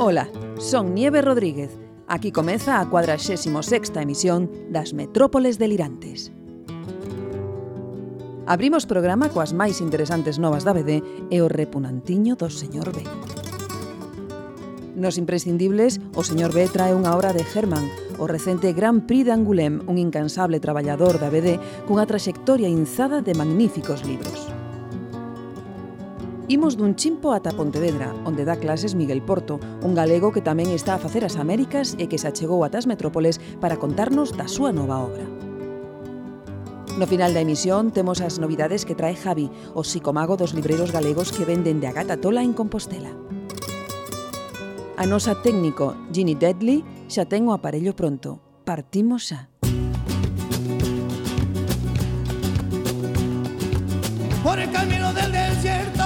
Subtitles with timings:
[0.00, 0.28] Ola,
[0.60, 1.76] son Nieve Rodríguez.
[2.06, 6.30] Aquí comeza a 46ª emisión das Metrópoles Delirantes.
[8.46, 11.02] Abrimos programa coas máis interesantes novas da BD
[11.34, 13.02] e o repunantiño do señor B.
[14.94, 17.90] Nos imprescindibles, o señor B trae unha obra de Herman,
[18.22, 21.58] o recente Gran Prix de Angoulême, un incansable traballador da BD
[21.90, 24.46] cunha traxectoria inzada de magníficos libros.
[26.48, 30.96] Imos dun chimpo ata Pontevedra, onde dá clases Miguel Porto, un galego que tamén está
[30.96, 34.72] a facer as Américas e que se achegou ata as metrópoles para contarnos da súa
[34.72, 35.28] nova obra.
[36.96, 41.36] No final da emisión temos as novidades que trae Javi, o psicomago dos libreros galegos
[41.36, 43.12] que venden de Agata Tola en Compostela.
[44.96, 46.80] A nosa técnico, Ginny Deadly,
[47.12, 48.40] xa ten o aparello pronto.
[48.64, 49.52] Partimos xa.
[54.40, 55.97] Por el camino del desierto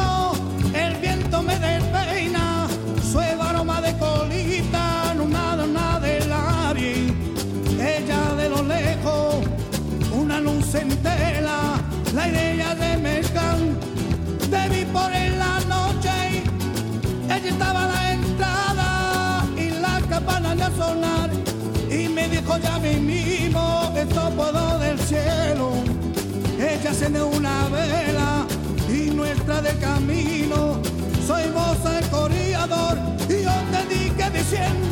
[17.42, 21.30] ella estaba a la entrada y la campana de sonar,
[21.90, 25.72] y me dijo ya mismo, esto puedo del cielo.
[26.58, 28.46] Ella enciende una vela
[28.88, 30.80] y nuestra de camino.
[31.26, 34.88] Soy moza el corredor y yo te dije diciendo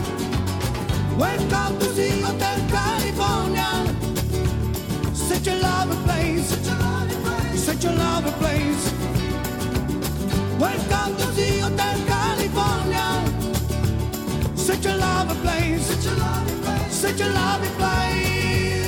[1.19, 3.67] Welcome to the Hotel California
[5.13, 6.57] Such a lovely place
[7.57, 8.93] Such a lovely place
[10.59, 12.10] Welcome to the Hotel
[12.53, 13.23] California.
[14.57, 15.87] Such a lovely place.
[15.87, 16.07] Such
[17.21, 18.01] a lovely place.
[18.51, 18.80] Ella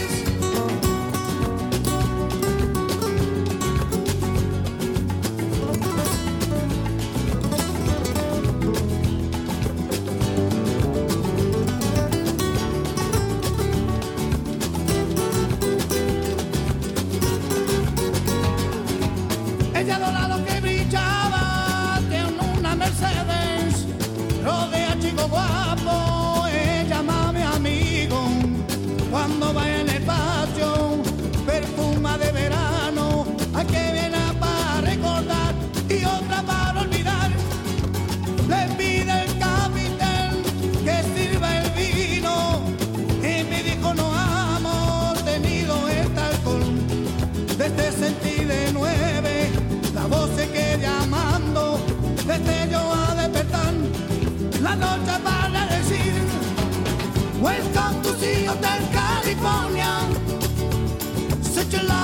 [61.73, 62.02] just a.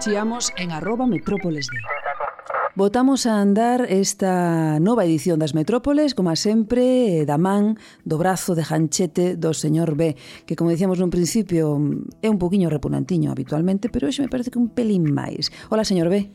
[0.00, 1.76] Chiamos en arroba metrópoles de.
[2.74, 7.76] Botamos a andar esta nova edición das Metrópoles, como a sempre, eh, da man,
[8.08, 10.16] do brazo de Janchete do señor B,
[10.48, 14.48] que como dicíamos nun principio mm, é un poquinho repunantiño habitualmente, pero hoxe me parece
[14.48, 15.52] que un pelín máis.
[15.68, 16.32] Hola, señor B.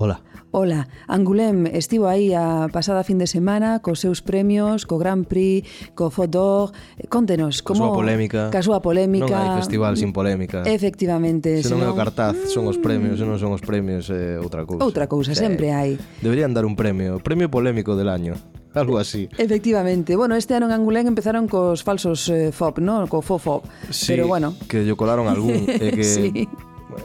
[0.00, 0.24] Hola.
[0.52, 5.66] Ola, Angulem estivo aí a pasada fin de semana cos seus premios, co Grand Prix,
[5.98, 6.72] co Fodor.
[7.10, 7.80] Contenos, como...
[7.80, 8.42] Ca súa polémica.
[8.54, 9.26] Ca súa polémica.
[9.26, 10.62] Non hai festival sin polémica.
[10.64, 11.60] Efectivamente.
[11.60, 14.42] Se non é o cartaz, son os premios, se non son os premios, é eh,
[14.42, 14.80] outra cousa.
[14.86, 15.42] Outra cousa, sí.
[15.42, 15.98] sempre hai.
[16.22, 18.38] Deberían dar un premio, premio polémico del año
[18.72, 19.28] algo así.
[19.36, 20.14] Efectivamente.
[20.16, 23.04] Bueno, este ano en Angulén empezaron cos falsos eh, FOP, ¿no?
[23.10, 23.66] Co FOFOP.
[23.90, 24.54] Sí, Pero bueno.
[24.70, 25.66] que lle colaron algún.
[25.76, 26.48] Eh, que, sí.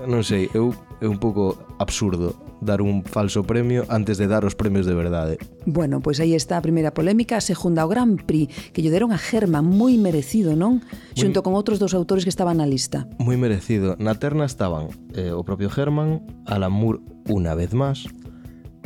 [0.08, 0.72] Non sei, eu
[1.02, 5.38] é un pouco absurdo dar un falso premio antes de dar os premios de verdade.
[5.66, 8.94] Bueno, pois pues aí está a primeira polémica, a segunda o Gran Prix que lle
[8.94, 10.80] deron a Germa, moi merecido, non?
[10.80, 11.18] Muy...
[11.18, 13.10] Xunto con outros dos autores que estaban na lista.
[13.18, 13.98] Moi merecido.
[13.98, 18.06] Na terna estaban eh, o propio Germán, Alan Moore unha vez máis,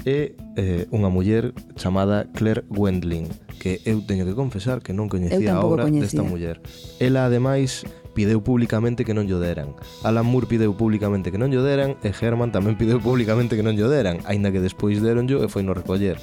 [0.06, 3.28] e eh, unha muller chamada Claire Wendling,
[3.58, 6.22] que eu teño que confesar que non coñecía a obra coñecía.
[6.22, 6.62] desta muller.
[7.02, 7.84] Ela, ademais,
[8.16, 9.76] pideu públicamente que non llo deran.
[10.08, 13.76] Alan Moore pideu públicamente que non llo deran e Herman tamén pideu públicamente que non
[13.76, 16.18] llo deran, aínda que despois deronllo e foi no recoller.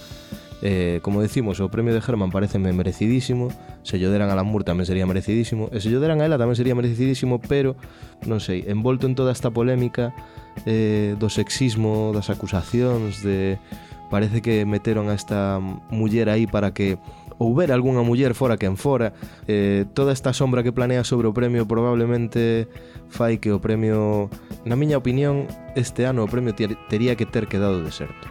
[0.62, 3.50] Eh, como decimos, o premio de Herman pareceme merecidísimo
[3.82, 6.38] Se llo deran a Alan Moore tamén sería merecidísimo E se llo deran a ela
[6.38, 7.74] tamén sería merecidísimo Pero,
[8.30, 10.14] non sei, envolto en toda esta polémica
[10.62, 13.58] eh, Do sexismo, das acusacións de
[14.06, 15.58] Parece que meteron a esta
[15.90, 17.00] muller aí para que
[17.42, 19.12] houber algunha muller fora quen fora,
[19.46, 22.68] eh, toda esta sombra que planea sobre o premio probablemente
[23.10, 24.30] fai que o premio,
[24.64, 28.30] na miña opinión, este ano o premio ter, tería que ter quedado deserto.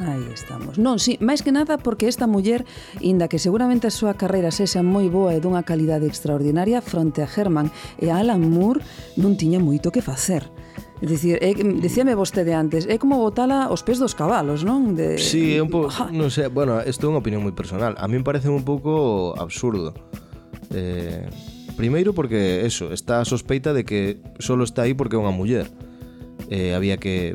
[0.00, 0.80] Aí estamos.
[0.80, 2.64] Non, sí, máis que nada porque esta muller,
[3.04, 7.28] inda que seguramente a súa carreira sexa moi boa e dunha calidade extraordinaria, fronte a
[7.28, 7.68] Herman
[8.00, 8.80] e a Alan Moore
[9.20, 10.48] non tiña moito que facer.
[11.00, 14.92] É dicir, é, dicíame vostede antes, é como botala os pés dos cabalos, non?
[14.92, 15.16] De...
[15.16, 17.96] Sí, é un pouco, non sei, bueno, isto é unha opinión moi personal.
[17.96, 19.96] A mí me parece un pouco absurdo.
[20.76, 21.24] Eh,
[21.80, 25.72] primeiro porque eso, está a sospeita de que solo está aí porque é unha muller.
[26.52, 27.32] Eh, había que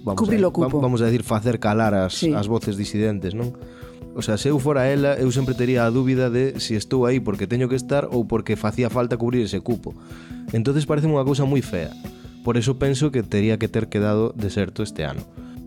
[0.00, 0.80] vamos cubrir o cupo.
[0.80, 2.32] Vamos a decir facer calar as, sí.
[2.32, 3.52] as voces disidentes, non?
[4.16, 7.04] O sea, se eu fora ela, eu sempre tería a dúbida de se si estou
[7.04, 9.92] aí porque teño que estar ou porque facía falta cubrir ese cupo.
[10.56, 11.92] Entonces parece unha cousa moi fea.
[12.46, 15.20] Por eso penso que tería que ter quedado deserto este ano.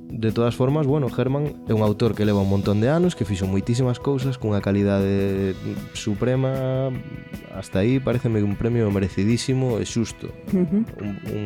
[0.07, 3.27] De todas formas, bueno, Herman é un autor que leva un montón de anos, que
[3.27, 5.59] fixo moitísimas cousas cunha calidade
[5.91, 6.87] suprema,
[7.51, 10.31] hasta aí pareceme un premio merecidísimo e xusto.
[10.55, 10.81] Uh -huh.
[11.03, 11.43] un, un,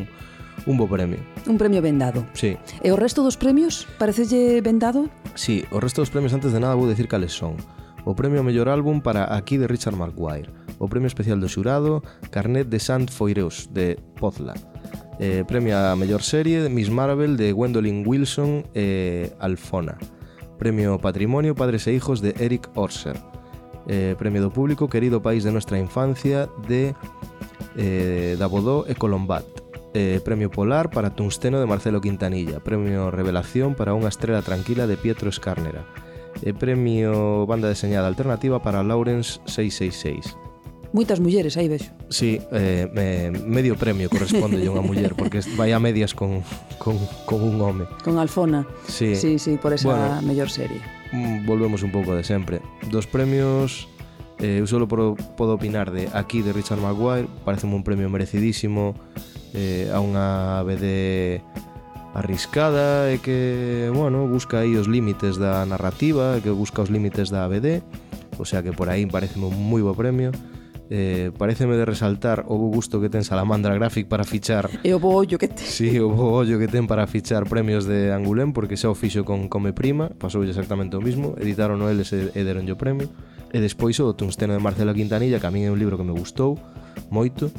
[0.69, 1.17] un bo premio.
[1.49, 2.29] Un premio vendado.
[2.37, 2.53] Sí.
[2.85, 5.09] E o resto dos premios parecelle vendado?
[5.33, 7.57] Sí, o resto dos premios antes de nada vou decir cales son.
[8.05, 12.05] O premio ao mellor álbum para Aquí de Richard Marquire, o premio especial do xurado
[12.29, 14.53] Carnet de Sant Foireus de Pozla,
[15.19, 19.97] Eh, premio a mellor serie Miss Marvel de Gwendolyn Wilson e Alfona.
[20.57, 23.17] Premio Patrimonio Padres e Hijos de Eric Orser.
[23.87, 26.95] Eh, premio do público Querido País de Nuestra Infancia de
[27.77, 29.45] eh, Dabodó e Colombat.
[29.93, 32.59] Eh, premio Polar para Tungsteno de Marcelo Quintanilla.
[32.59, 35.85] Premio Revelación para Unha estrela tranquila de Pietro Escárnera.
[36.57, 40.42] Premio Banda deseñada alternativa para Lawrence 666.
[40.93, 41.89] Moitas mulleres, aí vexo.
[42.13, 46.45] Sí, eh, me, medio premio corresponde a unha muller, porque vai a medias con,
[46.77, 47.89] con, con un home.
[48.05, 48.61] Con Alfona.
[48.85, 50.77] Sí, sí, sí por esa bueno, mellor serie.
[51.09, 52.61] Mm, volvemos un pouco de sempre.
[52.93, 53.89] Dos premios
[54.43, 58.97] Eh, eu solo podo, podo opinar de aquí de Richard Maguire, parece un premio merecidísimo
[59.53, 61.39] eh, a unha BD
[62.11, 67.29] arriscada e que, bueno, busca aí os límites da narrativa, e que busca os límites
[67.29, 67.81] da ABD,
[68.35, 70.33] o sea que por aí pareceme un moi bo premio
[70.89, 74.69] eh, pareceme de resaltar o bo gusto que ten Salamandra Graphic para fichar.
[74.83, 75.63] E o bo ollo que ten.
[75.63, 78.95] Si, sí, o bo ollo que ten para fichar premios de Angulén porque xa o
[78.95, 82.75] fixo con Come Prima pasoulle exactamente o mismo editaron o eles e, e deron o
[82.75, 83.07] premio.
[83.53, 86.13] E despois o Tungsteno de Marcelo Quintanilla que a min é un libro que me
[86.13, 86.57] gustou
[87.09, 87.51] moito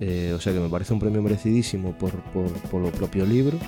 [0.00, 3.58] eh, o sea que me parece un premio merecidísimo por, por, polo propio libro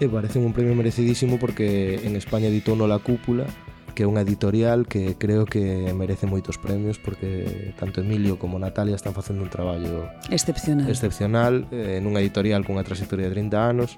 [0.00, 3.48] e parece un premio merecidísimo porque en España editou no La Cúpula
[3.96, 8.92] que é unha editorial que creo que merece moitos premios porque tanto Emilio como Natalia
[8.92, 13.96] están facendo un traballo excepcional, excepcional eh, nunha editorial cunha trayectoria de 30 anos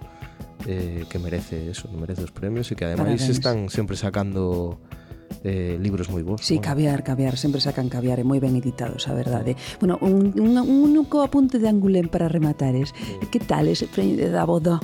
[0.70, 3.34] eh, que merece eso, merece os premios e que ademais Parabéns.
[3.34, 4.78] están sempre sacando
[5.44, 6.40] eh, libros moi bons.
[6.40, 6.68] Sí, bueno.
[6.68, 9.54] caviar, caviar, sempre sacan caviar, e moi ben editados, a verdade.
[9.78, 12.94] Bueno, un, un, un único apunte de Angulén para rematares.
[12.94, 13.28] Sí.
[13.30, 14.80] Que tal ese premio da Bodó?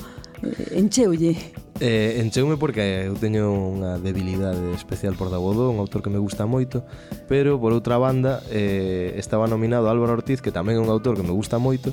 [0.72, 1.36] Encheulle.
[1.80, 6.46] Eh, encheume porque eu teño unha debilidade especial por Dabodo, un autor que me gusta
[6.46, 6.86] moito,
[7.26, 11.26] pero por outra banda eh, estaba nominado Álvaro Ortiz, que tamén é un autor que
[11.26, 11.90] me gusta moito,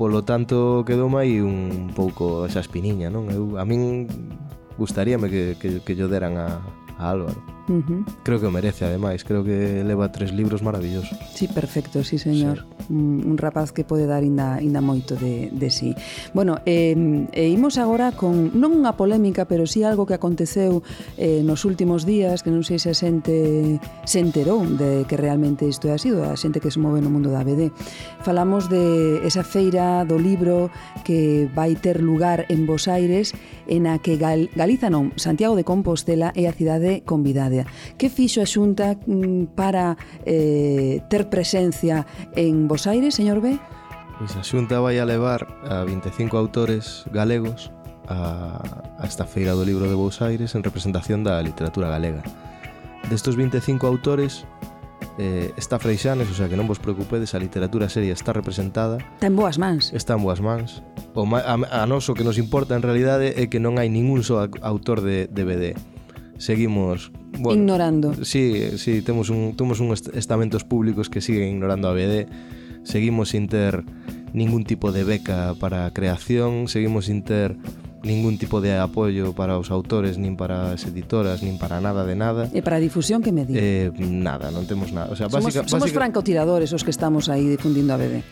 [0.00, 3.28] polo tanto quedou aí un pouco esa espiniña, non?
[3.28, 4.08] Eu, a min
[4.80, 6.64] gustaríame que, que, que yo deran a,
[6.96, 7.59] a Álvaro.
[7.70, 8.04] Uh -huh.
[8.24, 11.16] Creo que o merece, ademais, creo que leva tres libros maravillosos.
[11.34, 12.66] Sí, perfecto, sí, señor.
[12.66, 12.86] Sí.
[12.90, 15.94] Un, un rapaz que pode dar inda, inda moito de, de sí.
[16.34, 20.82] Bueno, eh, e imos agora con, non unha polémica, pero sí algo que aconteceu
[21.14, 25.62] eh, nos últimos días, que non sei se a xente se enterou de que realmente
[25.62, 27.70] isto é así, a xente que se move no mundo da BD.
[28.26, 30.74] Falamos de esa feira do libro
[31.06, 33.30] que vai ter lugar en Bos Aires,
[33.70, 37.59] en a que Gal Galiza non, Santiago de Compostela é a cidade convidada
[37.96, 43.58] Que fixo a Xunta mm, para eh, ter presencia en Bos Aires, señor B?
[44.20, 47.72] Pois a Xunta vai a levar a 25 autores galegos
[48.10, 48.60] a,
[48.98, 52.20] a esta feira do libro de Bous Aires en representación da literatura galega.
[53.08, 54.44] Destos 25 autores
[55.16, 59.00] eh, está Freixanes, o sea que non vos preocupedes, a literatura seria está representada.
[59.20, 59.92] Está en boas mans.
[59.92, 60.82] Está en boas mans.
[61.14, 64.24] O ma, a, a noso que nos importa en realidade é que non hai ningún
[64.24, 65.66] só autor de, de BD
[66.40, 68.14] seguimos bueno, ignorando.
[68.24, 72.26] Sí, sí, temos un temos un estamentos públicos que siguen ignorando a BD.
[72.82, 73.84] Seguimos sin ter
[74.32, 77.56] ningún tipo de beca para a creación, seguimos sin ter
[78.02, 82.16] ningún tipo de apoio para os autores, nin para as editoras, nin para nada de
[82.16, 82.48] nada.
[82.56, 83.60] E para a difusión que me di?
[83.60, 85.12] Eh, nada, non temos nada.
[85.12, 86.00] O sea, somos, básica, somos básica...
[86.00, 88.24] francotiradores os que estamos aí difundindo a BD.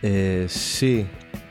[0.00, 1.04] Eh, sí,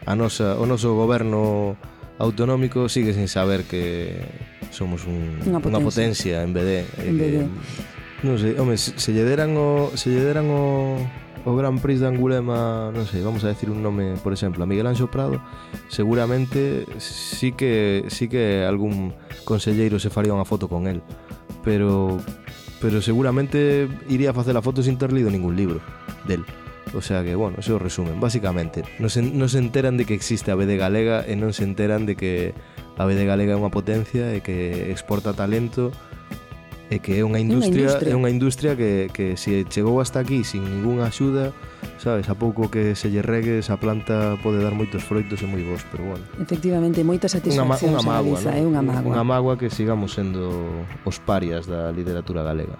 [0.09, 1.77] a nosa, o noso goberno
[2.17, 4.17] autonómico sigue sin saber que
[4.75, 6.71] somos un, unha potencia, unha potencia en BD.
[6.83, 7.35] Eh, en BD.
[7.39, 7.49] Eh,
[8.27, 10.99] non sei, home, se, se lle deran o, se lle deran o,
[11.47, 14.67] o Gran Prix de Angulema, non sei, vamos a decir un nome, por exemplo, a
[14.67, 15.39] Miguel Anxo Prado,
[15.87, 19.15] seguramente sí que sí que algún
[19.47, 20.99] conselleiro se faría unha foto con el,
[21.63, 22.19] pero
[22.81, 25.79] pero seguramente iría a facer a foto sin ter lido ningún libro
[26.27, 26.43] del.
[26.93, 28.19] O sea que, bueno, eso o resumen.
[28.21, 31.65] Básicamente, non se, non se enteran de que existe a BD Galega e non se
[31.65, 32.53] enteran de que
[32.97, 35.91] a BD Galega é unha potencia e que exporta talento
[36.89, 39.97] e que é unha industria, é unha industria, é unha industria que, que se chegou
[39.97, 41.49] hasta aquí sin ningunha axuda,
[41.97, 45.65] sabes, a pouco que se lle regues a planta pode dar moitos froitos e moi
[45.65, 46.25] bons, pero bueno.
[46.37, 48.57] Efectivamente, moita satisfacción unha, unha magua, realiza, no?
[48.57, 49.11] é unha magua.
[49.17, 50.45] Unha magua que sigamos sendo
[51.03, 52.77] os parias da literatura galega.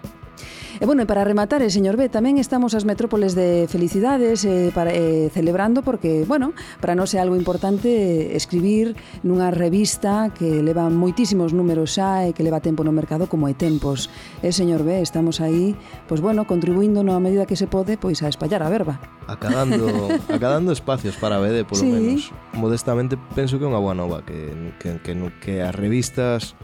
[0.75, 4.75] E bueno, e para rematar, eh, señor B, tamén estamos as metrópoles de felicidades eh,
[4.75, 6.51] para, eh, celebrando porque, bueno,
[6.83, 12.35] para non ser algo importante eh, escribir nunha revista que leva moitísimos números xa e
[12.35, 14.11] que leva tempo no mercado como é Tempos.
[14.43, 15.79] E, eh, señor B, estamos aí,
[16.11, 18.99] pois bueno, contribuindo na medida que se pode, pois a espallar a verba.
[19.31, 21.87] Acabando, acabando espacios para BD, eh, polo sí.
[21.87, 22.35] menos.
[22.51, 26.59] Modestamente, penso que é unha boa nova, que, que, que, que as revistas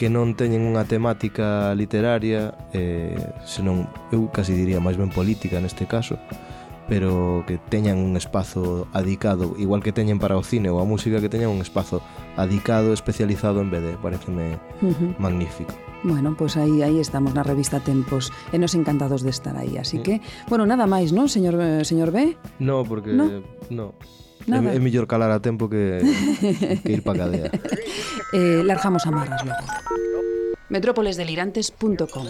[0.00, 5.84] que non teñen unha temática literaria, eh, senón eu casi diría máis ben política neste
[5.84, 6.16] caso,
[6.88, 11.20] pero que teñan un espazo adicado, igual que teñen para o cine ou a música,
[11.20, 12.00] que teñan un espazo
[12.40, 15.12] adicado, especializado en BD, pareceme uh -huh.
[15.20, 15.76] magnífico.
[16.00, 19.76] Bueno, pois pues aí aí estamos na revista Tempos e nos encantados de estar aí,
[19.76, 22.40] así que, bueno, nada máis, non, señor eh, señor B?
[22.56, 23.44] No, porque no.
[23.68, 23.92] no.
[24.46, 24.72] Nada.
[24.72, 26.00] É, é mellor calar a tempo que,
[26.84, 27.50] que ir pa cadea.
[28.32, 29.66] eh, largamos amarras logo.
[30.70, 32.26] Metrópolesdelirantes.com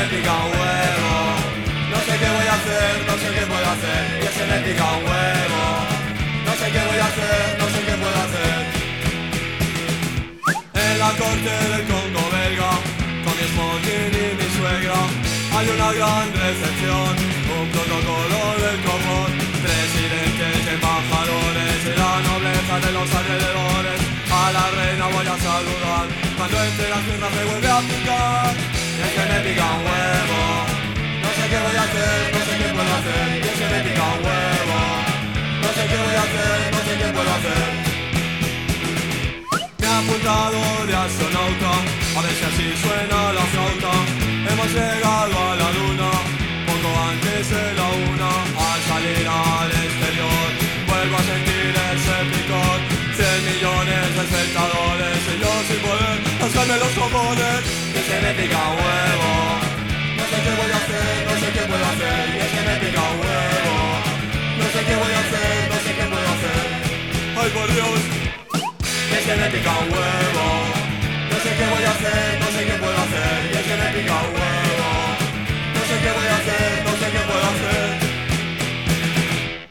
[0.00, 1.12] me pica un huevo.
[1.92, 4.02] No sé qué voy a hacer, no sé qué puedo hacer.
[4.20, 5.62] Y es que me pica un huevo.
[6.46, 8.58] No sé qué voy a hacer, no sé qué puedo hacer.
[10.84, 12.72] En la corte del Congo belga,
[13.24, 15.00] con mi smoking y mi suegra,
[15.56, 17.12] hay una gran recepción,
[17.60, 19.30] un protocolo del copón,
[19.64, 24.00] presidentes embajadores y la nobleza de los alrededores.
[24.32, 29.12] A la reina voy a saludar, cuando entre las piernas me vuelve a picar, es
[29.14, 29.40] que me.
[31.22, 34.06] No sé qué voy a hacer, no sé qué puedo hacer, es que me pica
[34.24, 34.78] huevo.
[35.62, 37.64] No sé qué voy a hacer, no sé qué puedo hacer.
[39.80, 41.72] Me ha apuntado de astronauta,
[42.16, 43.92] a ver si así suena la flauta.
[44.50, 46.10] Hemos llegado a la luna,
[46.68, 48.30] poco antes de la una.
[48.68, 50.48] Al salir al exterior,
[50.90, 52.78] vuelvo a sentir ese picor.
[53.16, 56.30] Cien millones de espectadores y yo sin poder
[56.78, 57.49] los cojones.
[58.20, 59.30] que me pica un huevo.
[60.18, 62.76] No sé qué voy a hacer, no sé qué puedo hacer, y es que me
[62.82, 63.76] pica un huevo.
[64.60, 66.62] No sé qué voy a hacer, no sé qué puedo hacer.
[67.40, 68.00] Ay por Dios,
[69.10, 70.46] y es que me pica un huevo.
[71.32, 73.88] No sé qué voy a hacer, no sé qué puedo hacer, y es que me
[73.96, 74.88] pica un huevo.
[75.76, 77.88] No sé qué voy a hacer, no sé qué puedo hacer.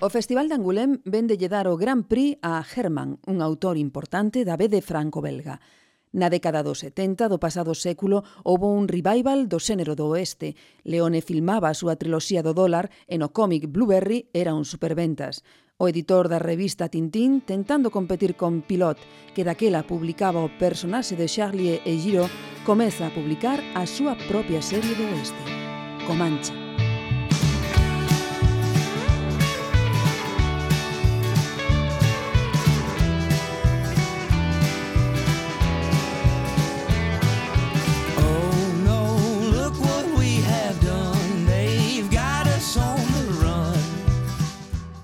[0.01, 4.41] O Festival de Angulem vende lle dar o Gran Prix a Herman, un autor importante
[4.41, 5.59] da BD Franco-Belga.
[6.11, 10.57] Na década dos 70 do pasado século houbo un revival do xénero do oeste.
[10.81, 15.45] Leone filmaba a súa triloxía do dólar e no cómic Blueberry era un superventas.
[15.77, 18.99] O editor da revista Tintín tentando competir con Pilot,
[19.37, 22.25] que daquela publicaba o personaxe de Charlie e Giro,
[22.65, 25.39] comeza a publicar a súa propia serie do oeste,
[26.03, 26.68] Comanche.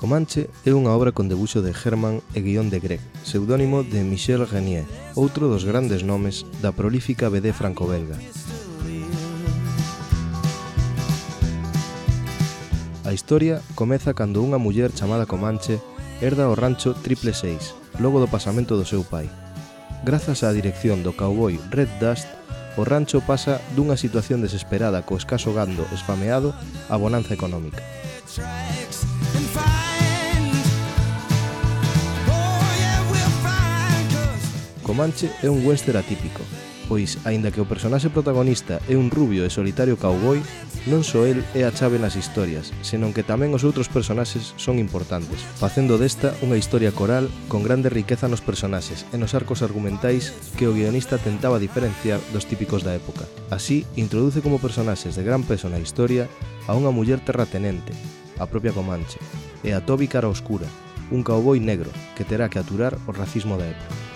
[0.06, 4.46] Comanche é unha obra con debuxo de Herman e guión de Greg, pseudónimo de Michel
[4.46, 4.86] Renier,
[5.18, 8.14] outro dos grandes nomes da prolífica BD franco-belga.
[13.02, 15.82] A historia comeza cando unha muller chamada Comanche
[16.22, 19.26] herda o rancho Triple Seis, logo do pasamento do seu pai.
[20.06, 22.30] Grazas á dirección do cowboy Red Dust,
[22.78, 26.54] o rancho pasa dunha situación desesperada co escaso gando esfameado
[26.94, 27.82] a bonanza económica.
[34.86, 36.46] Comanche é un western atípico,
[36.86, 40.38] pois, aínda que o personaxe protagonista é un rubio e solitario cowboy,
[40.86, 44.78] non só el é a chave nas historias, senón que tamén os outros personaxes son
[44.78, 50.38] importantes, facendo desta unha historia coral con grande riqueza nos personaxes e nos arcos argumentais
[50.54, 53.26] que o guionista tentaba diferenciar dos típicos da época.
[53.50, 56.30] Así, introduce como personaxes de gran peso na historia
[56.70, 57.90] a unha muller terratenente,
[58.38, 59.18] a propia Comanche,
[59.66, 60.70] e a Toby Cara Oscura,
[61.10, 64.15] un cowboy negro que terá que aturar o racismo da época.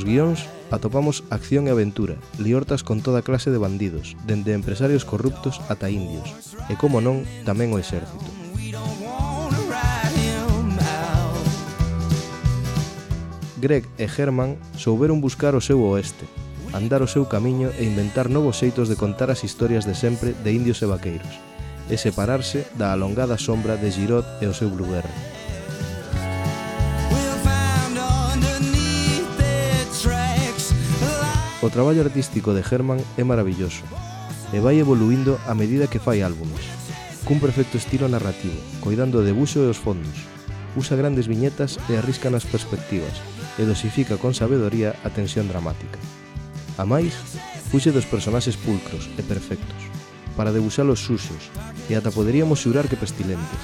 [0.00, 5.60] nos guións atopamos acción e aventura, liortas con toda clase de bandidos, dende empresarios corruptos
[5.68, 8.24] ata indios, e como non, tamén o exército.
[13.60, 16.24] Greg e Herman souberon buscar o seu oeste,
[16.72, 20.56] andar o seu camiño e inventar novos xeitos de contar as historias de sempre de
[20.56, 21.36] indios e vaqueiros,
[21.92, 25.29] e separarse da alongada sombra de Girod e o seu Blueberry.
[31.62, 33.84] O traballo artístico de Herman é maravilloso
[34.48, 36.64] e vai evoluindo a medida que fai álbumes,
[37.28, 40.24] cun perfecto estilo narrativo, coidando o debuxo e os fondos.
[40.72, 43.20] Usa grandes viñetas e arrisca nas perspectivas
[43.60, 46.00] e dosifica con sabedoría a tensión dramática.
[46.80, 47.12] A máis,
[47.68, 49.92] fuxe dos personaxes pulcros e perfectos,
[50.40, 51.52] para debuxalos suxos,
[51.86, 53.62] e ata poderíamos xurar que pestilentes,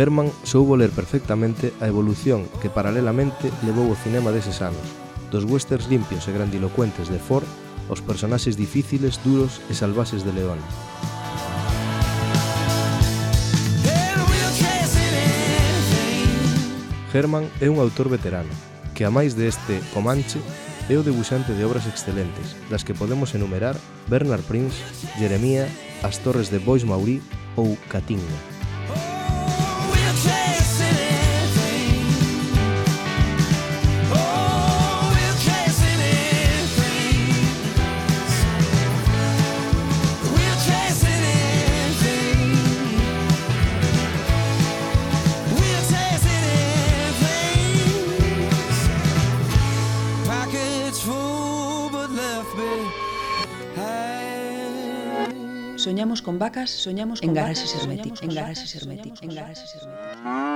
[0.00, 4.80] Herman soubo ler perfectamente a evolución que paralelamente levou o cinema deses anos,
[5.28, 7.44] dos westerns limpios e grandilocuentes de Ford
[7.92, 10.56] aos personaxes difíciles, duros e salvaxes de León.
[17.12, 18.48] Herman é un autor veterano,
[18.96, 20.40] que a máis de este Comanche
[20.88, 23.76] é o debuxante de obras excelentes, das que podemos enumerar
[24.08, 24.80] Bernard Prince,
[25.20, 25.68] Jeremía,
[26.00, 27.20] As Torres de Bois Maurí
[27.52, 28.49] ou Catinga.
[56.50, 58.22] vacas soñamos con en garajes herméticos.
[58.22, 59.22] En garajes herméticos.
[59.22, 60.49] En garajes herméticos.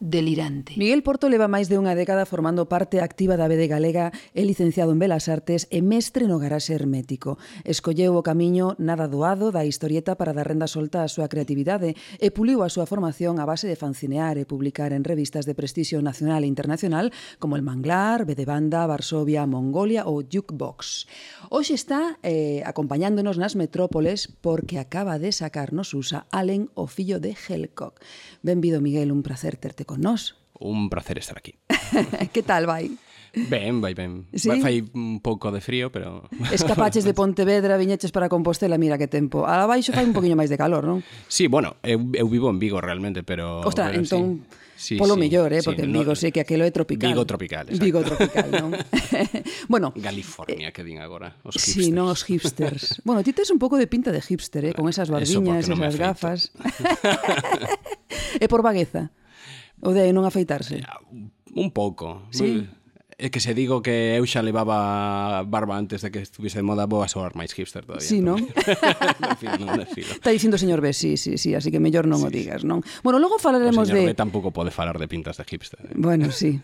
[0.00, 0.74] delirante.
[0.76, 4.94] Miguel Porto leva máis de unha década formando parte activa da BD Galega é licenciado
[4.94, 7.34] en Belas Artes e mestre no garaxe hermético.
[7.66, 12.30] Escolleu o camiño nada doado da historieta para dar renda solta á súa creatividade e
[12.30, 16.46] puliu a súa formación a base de fancinear e publicar en revistas de prestixio nacional
[16.46, 17.10] e internacional
[17.42, 21.10] como El Manglar, Bedebanda, Varsovia, Mongolia ou Jukebox.
[21.50, 27.34] Hoxe está eh, acompañándonos nas metrópoles porque acaba de sacarnos usa Allen o fillo de
[27.34, 27.98] Helcock.
[28.46, 30.36] Benvido, Miguel, un placer terte con nós.
[30.60, 31.56] Un placer estar aquí.
[32.36, 32.92] que tal vai?
[33.32, 34.28] Ben, vai ben.
[34.36, 34.52] ¿Sí?
[34.52, 36.28] Vai, fai un pouco de frío, pero...
[36.52, 39.48] Escapaches de Pontevedra, viñeches para Compostela, mira que tempo.
[39.48, 41.00] A baixo fai un poquinho máis de calor, non?
[41.32, 43.64] Sí, bueno, eu, eu vivo en Vigo realmente, pero...
[43.64, 44.44] Ostras, bueno, entón...
[44.44, 44.68] Sí.
[44.78, 47.10] Sí, polo sí, mellor, eh, sí, porque sí, no, Vigo sei que aquilo é tropical.
[47.10, 47.82] Vigo tropical, exacto.
[47.82, 48.70] Vigo tropical, non?
[49.72, 51.82] bueno, California eh, que din agora, os hipsters.
[51.82, 53.02] Sí, non os hipsters.
[53.02, 55.98] bueno, ti tes un pouco de pinta de hipster, eh, con eh, esas barbiñas, esas
[55.98, 56.54] gafas.
[58.38, 59.10] é por vagueza.
[59.80, 60.82] O de non afeitarse?
[60.82, 60.98] Ah,
[61.54, 62.26] un pouco.
[62.30, 62.66] Sí.
[63.18, 66.86] É que se digo que eu xa levaba barba antes de que estuviese de moda,
[66.86, 68.06] vou a soar máis hipster todavía.
[68.06, 68.38] Sí, non?
[68.38, 70.14] desfilo, non desfilo.
[70.14, 72.62] Está dicindo o señor B, sí, sí, sí, así que mellor non sí, o digas,
[72.62, 72.78] non?
[73.02, 74.06] Bueno, logo falaremos de...
[74.06, 74.14] O señor de...
[74.14, 75.82] B tampouco pode falar de pintas de hipster.
[75.82, 75.98] Eh?
[75.98, 76.62] Bueno, sí,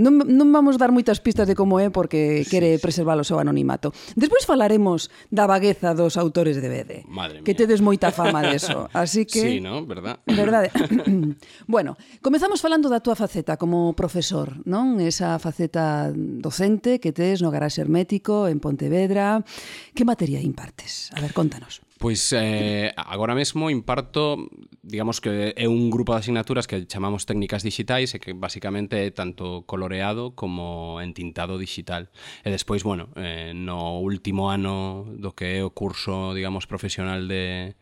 [0.00, 3.92] Non, non vamos dar moitas pistas de como é porque quere preservar o seu anonimato.
[4.16, 6.92] Despois falaremos da vagueza dos autores de BD.
[7.04, 7.44] Madre mía.
[7.44, 8.88] que tedes moita fama deso.
[8.96, 9.44] Así que...
[9.44, 9.84] Sí, non?
[9.84, 10.24] Verdad?
[10.24, 10.72] Verdade.
[11.68, 14.96] bueno, comezamos falando da túa faceta como profesor, non?
[15.04, 19.44] Esa faceta docente que tes no garaxe hermético en Pontevedra.
[19.92, 21.12] Que materia impartes?
[21.12, 21.84] A ver, contanos.
[22.00, 24.48] Pois eh, agora mesmo imparto,
[24.80, 29.12] digamos que é un grupo de asignaturas que chamamos técnicas digitais e que basicamente é
[29.12, 32.08] tanto coloreado como entintado digital.
[32.40, 37.76] E despois, bueno, eh, no último ano do que é o curso, digamos, profesional de,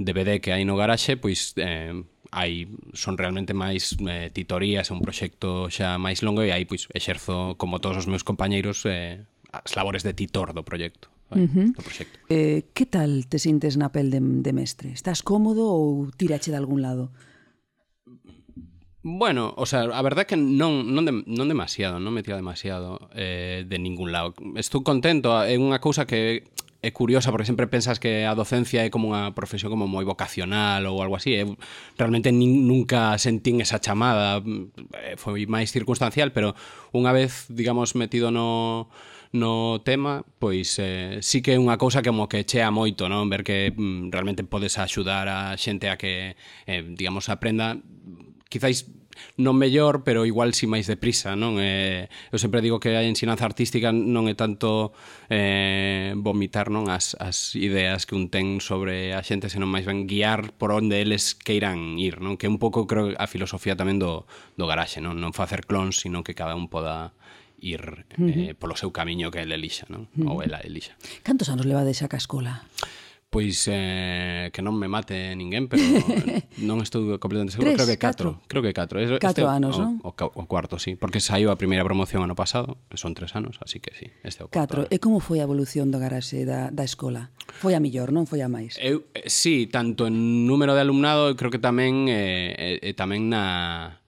[0.00, 1.92] de BD que hai no garaxe, pois eh,
[2.32, 6.88] hai son realmente máis eh, titorías, é un proxecto xa máis longo e aí pois
[6.96, 11.68] exerzo como todos os meus compañeiros eh, as labores de titor do proxecto uh -huh.
[11.74, 12.18] do proxecto.
[12.28, 14.92] Eh, que tal te sintes na pel de, de mestre?
[14.92, 17.10] Estás cómodo ou tirache de algún lado?
[19.02, 22.36] Bueno, o sea, a verdade é que non, non, de, non demasiado, non me tira
[22.36, 24.34] demasiado eh, de ningún lado.
[24.58, 26.44] Estou contento, é unha cousa que
[26.82, 30.86] é curiosa porque sempre pensas que a docencia é como unha profesión como moi vocacional
[30.86, 31.58] ou algo así, eu
[31.98, 34.38] realmente nin, nunca sentín esa chamada,
[34.94, 36.54] eh, foi máis circunstancial, pero
[36.94, 38.90] unha vez, digamos, metido no
[39.32, 43.28] no tema, pois eh, sí que é unha cousa que mo que chea moito, non?
[43.28, 47.76] Ver que mm, realmente podes axudar a xente a que, eh, digamos, aprenda
[48.48, 48.88] quizáis
[49.36, 51.58] non mellor, pero igual si máis deprisa, non?
[51.58, 54.94] Eh, eu sempre digo que a ensinanza artística non é tanto
[55.30, 60.06] eh, vomitar non as, as ideas que un ten sobre a xente, senón máis ben
[60.06, 62.38] guiar por onde eles queiran ir, non?
[62.38, 64.26] Que un pouco creo a filosofía tamén do,
[64.58, 65.18] do garaxe, non?
[65.18, 67.14] Non facer clones, sino que cada un poda
[67.60, 68.50] ir uh -huh.
[68.50, 70.08] eh, polo seu camiño que ele elixa, non?
[70.14, 70.30] Uh -huh.
[70.30, 70.94] Ou ela elixa.
[71.22, 72.64] Cantos anos leva xa ca escola?
[73.30, 75.84] Pois eh, que non me mate ninguén, pero
[76.64, 79.20] non estou completamente seguro, Tres, creo que 4, creo que 4.
[79.20, 79.92] 4 anos, o, non?
[80.00, 83.84] O, o cuarto, sí, porque saiu a primeira promoción ano pasado, son 3 anos, así
[83.84, 84.88] que sí, este é o cuarto.
[84.88, 84.96] 4.
[84.96, 87.28] E como foi a evolución do garaxe da, da escola?
[87.60, 88.80] Foi a millor, non foi a máis?
[88.80, 93.28] Eu, eh, sí, tanto en número de alumnado, creo que tamén eh, eh, eh tamén
[93.28, 94.00] na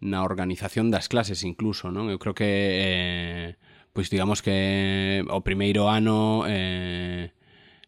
[0.00, 2.12] na organización das clases incluso, non?
[2.12, 3.48] Eu creo que eh,
[3.96, 7.32] pois digamos que o primeiro ano eh,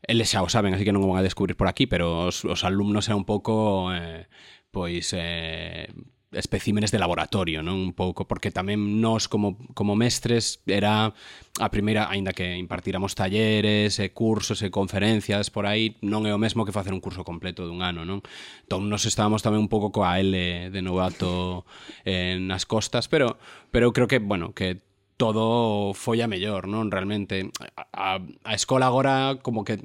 [0.08, 2.48] eles xa o saben, así que non o van a descubrir por aquí, pero os,
[2.48, 4.24] os alumnos é un pouco eh,
[4.72, 5.92] pois eh,
[6.32, 11.16] especímenes de laboratorio, non un pouco, porque tamén nós como, como mestres era
[11.56, 16.40] a primeira, aínda que impartiramos talleres, e cursos e conferencias por aí, non é o
[16.40, 18.20] mesmo que facer un curso completo dun ano, non?
[18.68, 21.64] Entón nos estábamos tamén un pouco coa L de novato
[22.04, 23.40] eh, nas costas, pero
[23.72, 24.84] pero eu creo que, bueno, que
[25.16, 26.92] todo foi a mellor, non?
[26.92, 29.80] Realmente a, a, a escola agora como que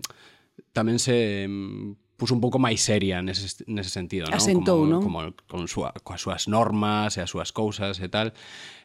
[0.75, 5.03] tamén se mm, puso un pouco máis seria nese, nese sentido, Asentou, non?
[5.03, 5.36] Como, non?
[5.36, 8.31] como con súa, coas súas normas e as súas cousas e tal,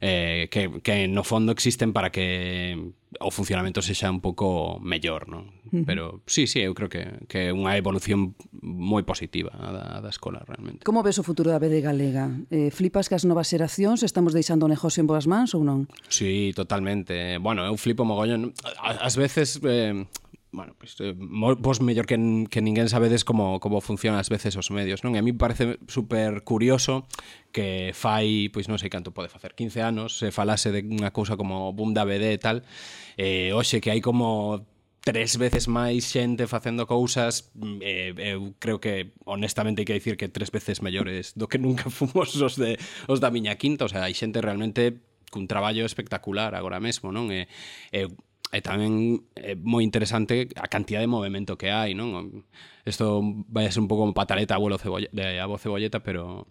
[0.02, 2.74] eh, que, que no fondo existen para que
[3.22, 5.54] o funcionamento sexa un pouco mellor, non?
[5.70, 5.84] Uh -huh.
[5.86, 9.98] Pero sí, sí, eu creo que, que é unha evolución moi positiva a da, a
[10.02, 10.82] da escola realmente.
[10.82, 12.26] Como ves o futuro da BD Galega?
[12.50, 15.86] Eh, flipas que as novas xeracións estamos deixando o negocio en boas mans ou non?
[16.10, 17.38] Sí, totalmente.
[17.38, 18.50] Bueno, eu flipo mogollón.
[18.82, 19.62] Ás veces...
[19.62, 19.94] Eh,
[20.50, 22.16] bueno, pois, pues, eh, vos mellor que,
[22.48, 25.12] que ninguén sabedes como, como funcionan as veces os medios, non?
[25.12, 27.04] E a mí parece super curioso
[27.52, 31.36] que fai, pois non sei canto pode facer, 15 anos, se falase de unha cousa
[31.36, 32.64] como boom da BD e tal,
[33.20, 34.64] eh, hoxe que hai como
[35.04, 37.48] tres veces máis xente facendo cousas
[37.80, 41.88] eh, eu creo que honestamente hai que dicir que tres veces mellores do que nunca
[41.92, 42.76] fomos os, de,
[43.08, 47.28] os da miña quinta o sea, hai xente realmente cun traballo espectacular agora mesmo, non?
[47.28, 47.46] E,
[47.92, 48.08] e
[48.48, 52.44] e tamén é moi interesante a cantidad de movimento que hai, non?
[52.88, 53.20] Isto
[53.52, 56.48] vai a ser un pouco pataleta a vuelo de a cebolleta, pero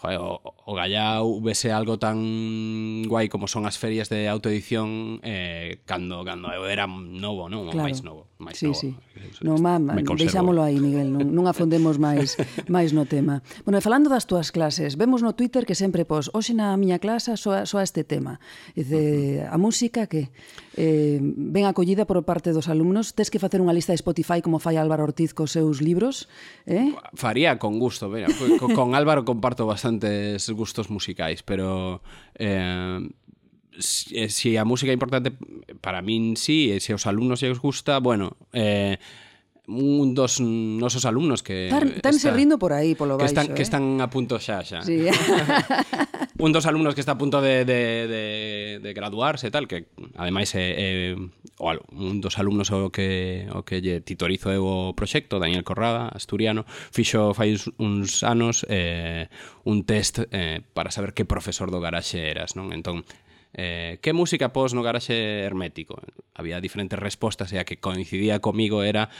[0.00, 5.80] joder, o, o Gallau vese algo tan guai como son as ferias de autoedición eh,
[5.84, 7.68] cando, cando eu era novo, non?
[7.68, 7.80] Claro.
[7.80, 8.80] O máis novo máis sí, nova.
[8.80, 8.90] Sí.
[9.44, 9.76] no má,
[10.16, 12.40] deixámolo aí, Miguel, non, non afondemos máis
[12.74, 13.44] máis no tema.
[13.68, 16.96] Bueno, e falando das túas clases, vemos no Twitter que sempre pos, hoxe na miña
[16.96, 18.40] clase soa, soa este tema.
[18.72, 20.32] Dice, a música que
[20.80, 24.56] eh, ben acollida por parte dos alumnos, tes que facer unha lista de Spotify como
[24.56, 26.26] fai Álvaro Ortiz cos seus libros,
[26.64, 26.96] eh?
[27.12, 32.00] Faría con gusto, mira, con, con Álvaro comparto bastantes gustos musicais, pero
[32.40, 33.04] eh,
[33.80, 35.32] se eh, si a música é importante
[35.80, 38.96] para min sí, e se aos alumnos se os gusta, bueno, eh,
[39.70, 43.46] un dos nosos alumnos que tan, tan está, rindo por aí polo baixo, que están,
[43.46, 43.54] eh?
[43.54, 44.82] que están a punto xa xa.
[44.82, 45.06] Sí.
[46.42, 48.24] un dos alumnos que está a punto de, de, de,
[48.82, 49.86] de graduarse e tal, que
[50.18, 54.66] ademais é, eh, eh, o, un dos alumnos o que o que lle titorizo eu
[54.66, 59.30] o proxecto, Daniel Corrada, asturiano, fixo fai uns anos eh,
[59.62, 62.74] un test eh, para saber que profesor do garaxe eras, non?
[62.74, 63.06] Entón,
[63.54, 65.98] eh, que música pos no garaxe hermético?
[66.34, 69.10] Había diferentes respostas e a que coincidía comigo era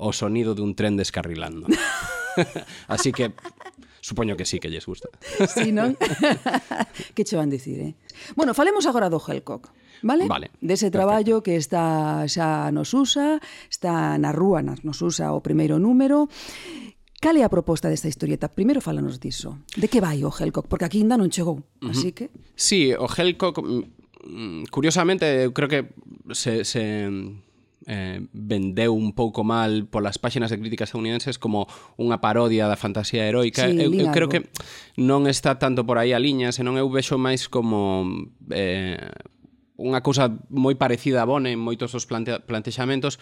[0.00, 1.68] o sonido dun tren descarrilando.
[2.88, 3.32] Así que
[4.00, 5.08] supoño que sí que lles gusta.
[5.48, 5.96] Sí, non?
[7.14, 7.92] que che van dicir, eh?
[8.34, 9.70] Bueno, falemos agora do Helcock.
[10.02, 10.26] Vale?
[10.26, 10.50] vale.
[10.60, 11.52] Dese traballo perfecto.
[11.52, 13.36] que está xa nos USA,
[13.68, 16.32] está na rúa nas nos USA o primeiro número,
[17.20, 18.48] Cal é a proposta desta historieta?
[18.48, 19.60] Primeiro fálanos diso.
[19.76, 20.64] De que vai o Helcock?
[20.72, 21.92] Porque aquí ainda non chegou, uh -huh.
[21.92, 22.32] así que...
[22.56, 23.84] Sí, o Helcock, mm,
[24.24, 25.92] mm, curiosamente, eu creo que
[26.32, 26.64] se...
[26.64, 26.80] se
[27.86, 31.64] eh, vendeu un pouco mal polas páxinas de críticas estadounidenses como
[31.96, 33.66] unha parodia da fantasía heroica.
[33.66, 34.52] Sí, eu, eu creo que
[35.00, 38.04] non está tanto por aí a liña, senón eu vexo máis como
[38.52, 39.00] eh,
[39.80, 43.16] unha cousa moi parecida a Bone en moitos dos plante plantexamentos,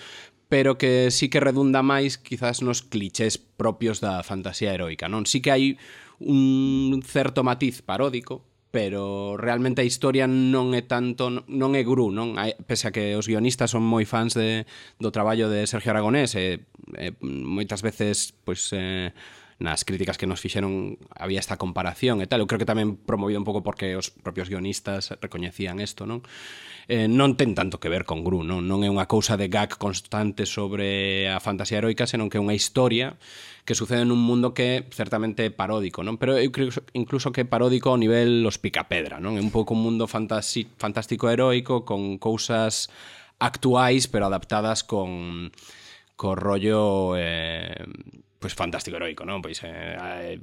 [0.51, 5.23] pero que sí que redunda máis quizás nos clichés propios da fantasía heroica, non?
[5.25, 5.79] Sí que hai
[6.19, 12.37] un certo matiz paródico, pero realmente a historia non é tanto non é gru, non?
[12.67, 14.67] Pese a que os guionistas son moi fans de
[14.99, 16.67] do traballo de Sergio Aragonés e,
[16.99, 19.15] e moitas veces pois eh
[19.59, 22.39] nas críticas que nos fixeron había esta comparación e tal.
[22.39, 26.23] Eu creo que tamén promovido un pouco porque os propios guionistas recoñecían isto, non?
[26.87, 28.71] Eh, non ten tanto que ver con Gru, non?
[28.71, 32.55] Non é unha cousa de gag constante sobre a fantasía heroica, senón que é unha
[32.55, 33.19] historia
[33.67, 36.23] que sucede nun mundo que certamente é paródico, non?
[36.23, 39.35] Pero eu creo incluso que é paródico ao nivel los picapedra, non?
[39.35, 42.89] É un pouco un mundo fantasi, fantástico heroico con cousas
[43.43, 45.51] actuais pero adaptadas con
[46.19, 47.87] co rollo eh,
[48.39, 49.43] pois fantástico heroico, non?
[49.43, 50.39] Pois eh,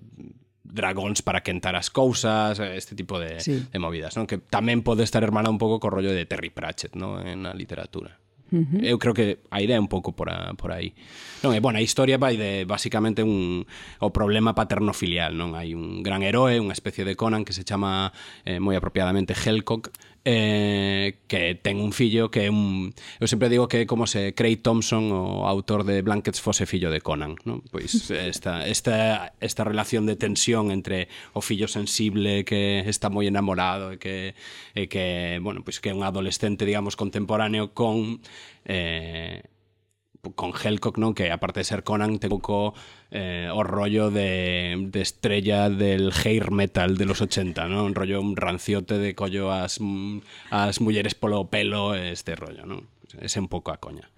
[0.65, 3.65] dragóns para quentar as cousas, eh, este tipo de, sí.
[3.71, 4.27] de movidas, non?
[4.27, 7.23] Que tamén pode estar hermana un pouco co rollo de Terry Pratchett, non?
[7.23, 8.19] En a literatura.
[8.51, 8.81] Uh -huh.
[8.85, 10.93] Eu creo que a idea é un pouco por, a, por aí.
[11.41, 13.65] Non, é eh, bueno, a historia vai de basicamente un
[13.99, 15.57] o problema paterno-filial, non?
[15.57, 18.13] Hai un gran heroe, unha especie de Conan que se chama
[18.45, 19.89] eh, moi apropiadamente Helcock,
[20.25, 22.91] eh, que ten un fillo que é un...
[23.21, 26.89] Eu sempre digo que é como se Craig Thompson, o autor de Blankets, fose fillo
[26.89, 27.37] de Conan.
[27.45, 27.61] ¿no?
[27.69, 31.07] Pois esta, esta, esta relación de tensión entre
[31.37, 34.33] o fillo sensible que está moi enamorado e que,
[34.73, 38.19] e que, bueno, pois que é un adolescente, digamos, contemporáneo con...
[38.65, 39.45] Eh,
[40.33, 41.13] con Hellcock, ¿no?
[41.13, 42.73] Que aparte de ser Conan, te poco
[43.11, 47.85] eh, o rollo de, de, estrella del hair metal de los 80, ¿no?
[47.85, 49.67] Un rollo un ranciote de collo a
[50.51, 52.83] las mulleres polo pelo, este rollo, ¿no?
[53.21, 54.09] Es un pouco a coña.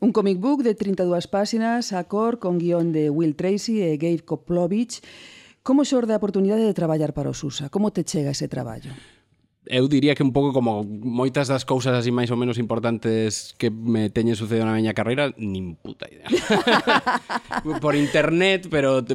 [0.00, 4.24] Un comic book de 32 páxinas a cor con guión de Will Tracy e Gabe
[4.24, 5.00] Koplovich.
[5.62, 7.70] Como xorde a oportunidade de traballar para o SUSA?
[7.70, 8.90] Como te chega ese traballo?
[9.66, 13.70] eu diría que un pouco como moitas das cousas así máis ou menos importantes que
[13.70, 16.26] me teñen sucedido na miña carreira, nin puta idea.
[17.82, 19.14] por internet, pero te,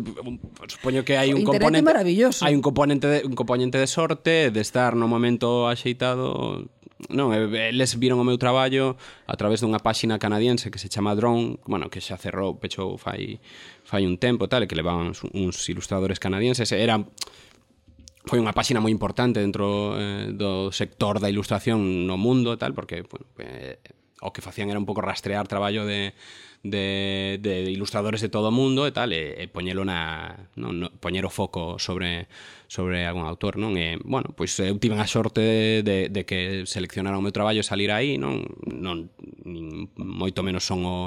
[0.71, 2.47] supoño que hai un internet componente maravilloso.
[2.47, 6.63] Hai un componente de, un componente de sorte, de estar no momento axeitado,
[7.11, 8.95] non, eles viron o meu traballo
[9.27, 13.43] a través dunha páxina canadiense que se chama Drone, bueno, que xa cerrou, pechou fai
[13.83, 17.03] fai un tempo, tal, e que levaban uns ilustradores canadienses, era
[18.27, 23.07] foi unha páxina moi importante dentro eh, do sector da ilustración no mundo tal porque
[23.07, 23.79] bueno, eh,
[24.21, 26.13] o que facían era un pouco rastrear traballo de,
[26.63, 30.87] de, de ilustradores de todo o mundo e tal e, e poñelo na non, no,
[30.97, 32.25] poñer o foco sobre
[32.67, 33.77] sobre algún autor, non?
[33.77, 37.61] E bueno, pois eh, eu tive a sorte de, de que seleccionaron o meu traballo
[37.61, 39.13] e salir aí, non non
[39.45, 40.97] nin moito menos son o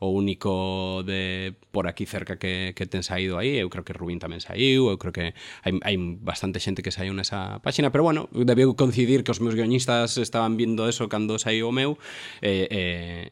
[0.00, 4.18] o único de por aquí cerca que, que ten saído aí, eu creo que Rubín
[4.18, 8.28] tamén saiu, eu creo que hai, hai bastante xente que saiu nesa páxina, pero bueno,
[8.32, 12.00] debeu coincidir que os meus guionistas estaban vindo eso cando saiu o meu,
[12.40, 12.82] e, e,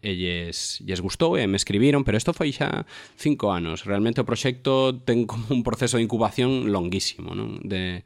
[0.00, 2.85] e lles, lles gustou e me escribiron, pero isto foi xa
[3.16, 7.61] cinco anos, realmente o proxecto ten como un proceso de incubación longuísimo, non?
[7.64, 8.05] De,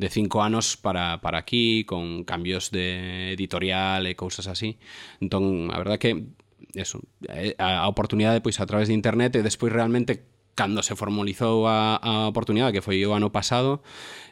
[0.00, 4.80] de cinco anos para, para aquí, con cambios de editorial e cousas así.
[5.20, 6.32] Entón, a verdad que
[6.74, 10.94] eso, eh, a, a oportunidade pois a través de internet e despois realmente cando se
[10.96, 13.80] formalizou a, a oportunidade que foi o ano pasado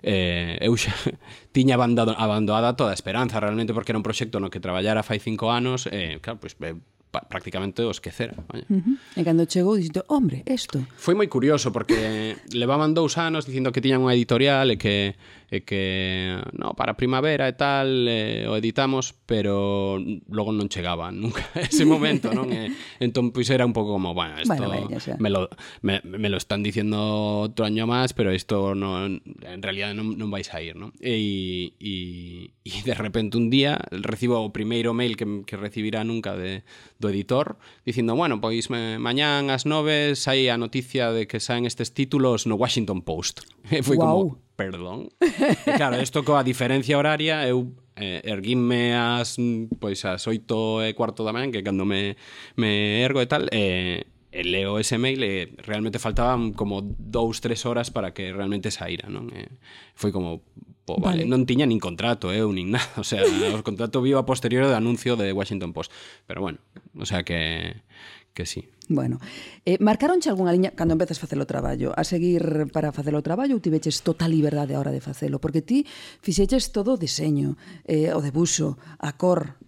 [0.03, 0.93] eh, eu xa
[1.57, 5.23] tiña abandonado, abandonada toda a esperanza realmente porque era un proxecto no que traballara fai
[5.23, 6.77] cinco anos eh, claro, pois eh,
[7.11, 8.35] prácticamente o esquecera.
[8.49, 8.65] Vaya.
[8.69, 8.97] Uh -huh.
[9.17, 10.85] E cando chegou, dixito, hombre, isto...
[10.97, 15.17] Foi moi curioso, porque levaban dous anos dicindo que tiñan unha editorial e que,
[15.49, 19.97] e que no, para primavera e tal eh, o editamos, pero
[20.29, 22.53] logo non chegaba nunca ese momento, non?
[22.53, 25.17] E, entón, pois era un pouco como, bueno, isto bueno, xa.
[25.17, 25.49] me, lo,
[25.81, 30.29] me, me lo están diciendo outro año máis, pero isto no, en realidad non, non
[30.29, 30.93] vais a ir, non?
[31.01, 36.37] E, e, e de repente un día recibo o primeiro mail que, que recibirá nunca
[36.37, 36.63] de,
[36.99, 37.57] do editor
[37.87, 42.51] dicindo, bueno, pois me, mañán ás nove sai a noticia de que saen estes títulos
[42.51, 43.47] no Washington Post.
[43.71, 44.05] E foi wow.
[44.05, 44.21] como,
[44.57, 45.13] perdón.
[45.21, 49.39] E claro, isto coa diferencia horaria eu eh, erguinme as
[49.79, 52.19] pois ás oito e cuarto da mañan, que cando me,
[52.59, 57.65] me ergo e tal, eh, e leo ese mail e realmente faltaban como dous, tres
[57.65, 59.33] horas para que realmente saíra, non?
[59.33, 59.49] E
[59.97, 60.45] foi como,
[60.89, 61.21] Po, vale.
[61.21, 64.25] vale, non tiña nin contrato eh, eu, nin nada, o sea, o contrato viu a
[64.25, 65.93] posterior do anuncio de Washington Post.
[66.25, 66.65] Pero bueno,
[66.97, 67.85] o sea que
[68.33, 68.65] que sí.
[68.89, 69.21] Bueno,
[69.67, 71.93] eh, marcaronche algunha liña cando empezas a facer o traballo?
[71.93, 75.43] A seguir para facer o traballo ou tiveches total liberdade a hora de facelo?
[75.43, 75.85] Porque ti
[76.25, 79.61] fixeches todo o diseño, eh, o debuxo, a cor,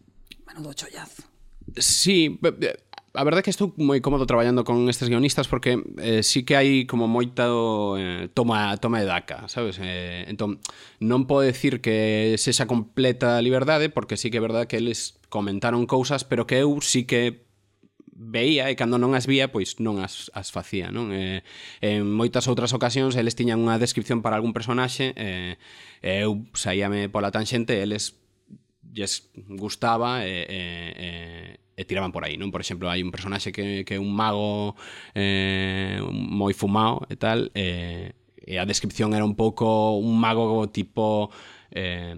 [0.49, 1.29] bueno, do chollazo.
[1.77, 2.33] Sí,
[3.12, 6.55] a verdade é que estou moi cómodo traballando con estes guionistas porque eh, sí que
[6.55, 7.51] hai como moita
[7.99, 9.83] eh, toma, toma de daca, sabes?
[9.83, 10.62] Eh, entón,
[11.03, 15.90] non podo decir que se completa liberdade porque sí que é verdade que eles comentaron
[15.90, 17.51] cousas pero que eu sí que
[18.14, 21.11] veía e cando non as vía, pois non as, as facía, non?
[21.11, 21.42] Eh,
[21.83, 25.59] en moitas outras ocasións eles tiñan unha descripción para algún personaxe eh,
[25.99, 28.23] eu saíame pola tanxente eles
[28.92, 32.53] lles gustaba e eh, eh, eh, e tiraban por aí, non?
[32.53, 34.77] Por exemplo, hai un personaxe que, que é un mago
[35.16, 41.33] eh, moi fumado e tal, eh, e a descripción era un pouco un mago tipo
[41.73, 42.12] eh,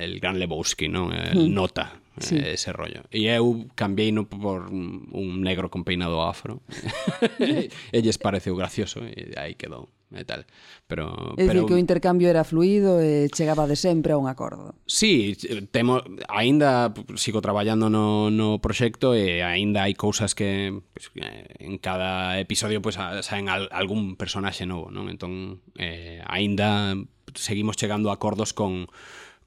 [0.00, 1.12] el Gran Lebowski, non?
[1.12, 1.20] El.
[1.20, 1.52] Eh, mm.
[1.52, 2.36] Nota, eh, sí.
[2.40, 3.04] ese rollo.
[3.12, 6.64] E eu cambiei no por un negro con peinado afro.
[7.92, 10.42] Elles pareceu gracioso e aí quedou e tal.
[10.90, 11.66] Pero, é pero...
[11.66, 14.74] que o intercambio era fluido e chegaba de sempre a un acordo.
[14.86, 15.38] Sí,
[15.70, 21.14] temo, aínda sigo traballando no, no proxecto e aínda hai cousas que pues,
[21.62, 25.06] en cada episodio pues, saen al, algún personaxe novo, non?
[25.06, 26.98] Entón, eh, aínda
[27.38, 28.90] seguimos chegando a acordos con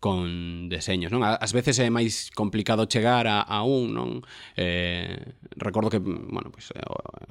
[0.03, 1.23] con deseños, non?
[1.23, 4.09] Ás veces é máis complicado chegar a, a un, non?
[4.59, 5.15] Eh,
[5.55, 6.75] recordo que, bueno, pues,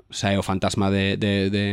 [0.08, 1.66] sae o fantasma de, de, de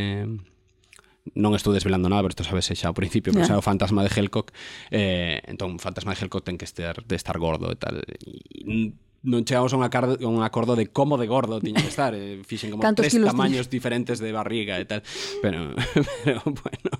[1.35, 3.57] non estou desvelando nada, pero isto sabes xa ao principio, pero yeah.
[3.57, 4.53] xa o fantasma de Helcock,
[4.89, 8.01] eh, entón, o fantasma de Helcock ten que estar, de estar gordo e tal.
[8.01, 12.15] E non chegamos a un acordo, un acordo de como de gordo tiña que estar,
[12.15, 15.03] eh, fixen como tres tamaños diferentes de barriga e tal.
[15.43, 15.75] Pero,
[16.23, 16.91] pero bueno,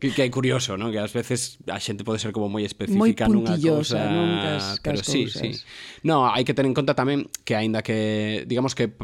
[0.00, 0.88] que, que é curioso, non?
[0.88, 4.40] Que ás veces a xente pode ser como moi específica moi nunha cousa, non?
[4.40, 5.44] Cas, cas pero sí, cousas.
[5.44, 5.50] sí.
[6.08, 8.96] No, hai que ter en conta tamén que aínda que digamos que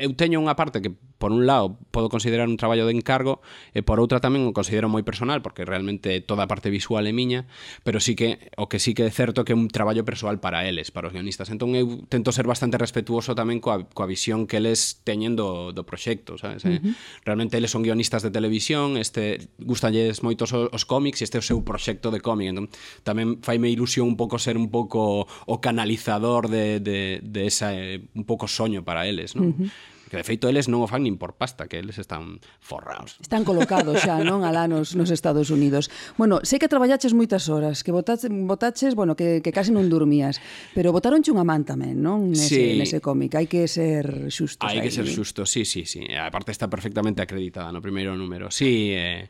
[0.00, 3.40] eu teño unha parte que por un lado, podo considerar un traballo de encargo
[3.72, 7.14] e por outra tamén o considero moi personal, porque realmente toda a parte visual é
[7.14, 7.46] miña,
[7.86, 10.66] pero sí que o que sí que é certo que é un traballo persoal para
[10.66, 11.48] eles, para os guionistas.
[11.48, 15.86] Entón eu tento ser bastante respetuoso tamén coa, coa visión que eles teñen do, do
[15.86, 16.66] proxecto, sabes?
[16.66, 16.94] Eh, uh -huh.
[17.24, 21.42] Realmente eles son guionistas de televisión, este gustalles moitos os, os cómics e este é
[21.42, 22.50] o seu proxecto de cómic.
[22.50, 22.68] Entón
[23.06, 28.02] tamén faime ilusión un pouco ser un pouco o canalizador de, de, de esa eh,
[28.12, 29.54] un pouco soño para eles, non?
[29.54, 32.38] Uh -huh que de feito eles non o fan nin por pasta, que eles están
[32.62, 33.18] forrados.
[33.18, 34.46] Están colocados xa, non?
[34.46, 35.90] Alá nos, nos Estados Unidos.
[36.14, 40.38] Bueno, sei que traballaches moitas horas, que botaches, botaches bueno, que, que case non dormías,
[40.70, 42.30] pero botaronche unha man tamén, non?
[42.30, 42.78] Nese, sí.
[42.78, 43.34] nese cómic.
[43.34, 44.62] Hai que ser xustos.
[44.62, 46.06] Hai que ser xustos, sí, sí, sí.
[46.14, 48.54] A parte está perfectamente acreditada no primeiro número.
[48.54, 49.26] Sí, eh,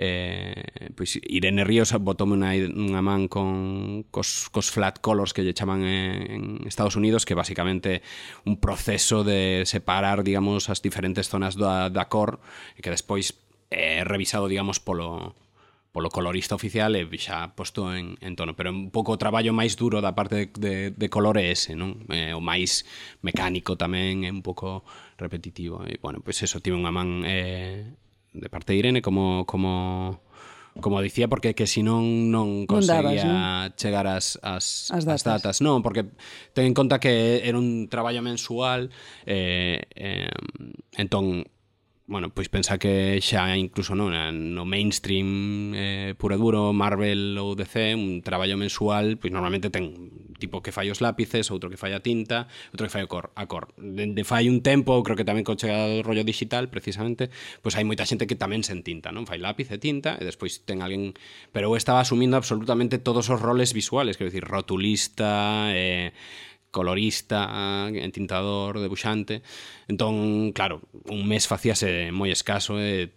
[0.00, 5.52] eh, pois Irene Ríos botoume unha, unha man con cos, cos flat colors que lle
[5.52, 8.00] chaman en, en Estados Unidos que basicamente
[8.48, 12.40] un proceso de separar digamos as diferentes zonas da, da cor
[12.72, 13.36] e que despois
[13.68, 15.36] eh, é eh, revisado digamos polo
[15.92, 19.76] polo colorista oficial e xa posto en, en tono pero un pouco o traballo máis
[19.76, 22.08] duro da parte de, de, de color é ese non?
[22.08, 22.88] Eh, o máis
[23.20, 24.86] mecánico tamén é un pouco
[25.20, 27.99] repetitivo e bueno, pois eso, tive unha man eh,
[28.32, 30.20] de parte de Irene como como
[30.80, 35.06] como dicía porque que si non non conseguía non dabas, chegar as, as, as, datas.
[35.06, 36.06] as datas non, porque
[36.54, 38.94] ten en conta que era un traballo mensual
[39.26, 40.30] eh, eh,
[40.94, 41.44] entón
[42.10, 47.38] bueno, pois pensa que xa incluso non eh, no mainstream eh, puro e duro, Marvel
[47.38, 49.94] ou DC, un traballo mensual, pois normalmente ten
[50.40, 53.30] tipo que fai os lápices, outro que fai a tinta, outro que fai o cor,
[53.36, 53.70] a cor.
[53.76, 57.28] De, de fai un tempo, creo que tamén co chegada do rollo digital, precisamente,
[57.60, 59.28] pois hai moita xente que tamén sen tinta, non?
[59.28, 61.12] Fai lápiz e tinta e despois ten alguén,
[61.52, 66.16] pero eu estaba asumindo absolutamente todos os roles visuales, quero dicir, rotulista, eh
[66.70, 69.42] colorista, entintador, debuxante,
[69.90, 73.10] Entón, claro, un mes facíase moi escaso e,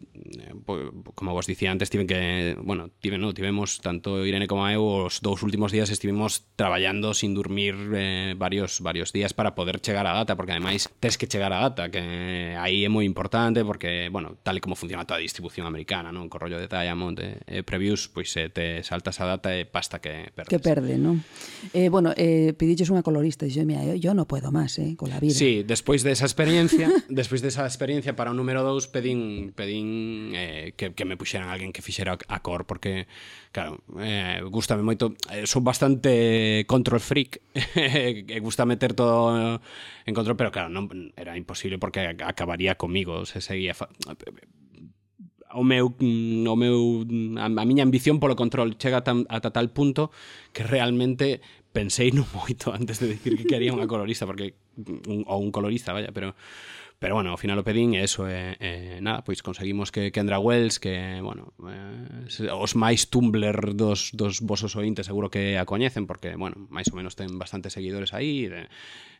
[1.13, 5.21] como vos dicía antes, tiven que, bueno, tiven, no, tivemos tanto Irene como eu os
[5.21, 10.17] dous últimos días estivemos traballando sin dormir eh, varios varios días para poder chegar á
[10.17, 14.41] data, porque ademais tes que chegar á data, que aí é moi importante porque, bueno,
[14.41, 18.09] tal e como funciona toda a distribución americana, non, co rollo de Diamond, eh, previews,
[18.09, 20.49] pois eh, te saltas a data e pasta que perdes.
[20.49, 21.21] Que perde, non?
[21.69, 25.13] Eh, bueno, eh, pediches unha colorista, dixo, mira, eu, eu non podo máis, eh, con
[25.13, 25.38] la vida.
[25.38, 30.32] Sí, despois desa de experiencia experiencia, despois desa experiencia para o número 2 pedín pedín
[30.34, 33.06] eh, que, que me puxeran alguén que fixera a cor porque
[33.52, 37.43] claro, eh, gustame moito, eh, sou bastante control freak,
[37.78, 39.61] e gusta meter todo
[40.05, 40.89] en control, pero claro, non
[41.20, 43.91] era imposible porque acabaría comigo, se seguía fa...
[45.53, 46.78] o meu mm, o meu
[47.38, 50.09] a, a miña ambición polo control chega tan, ata tal punto
[50.51, 51.41] que realmente
[51.74, 55.91] pensei non moito antes de decir que quería unha colorista porque un, ou un colorista,
[55.91, 56.38] vaya, pero
[57.03, 60.15] pero bueno, ao final o pedín e eso é, eh, eh, nada, pois conseguimos que
[60.15, 65.67] Kendra Wells que, bueno, eh, os máis Tumblr dos, dos vosos ointes seguro que a
[65.67, 68.71] coñecen porque, bueno, máis ou menos ten bastantes seguidores aí e,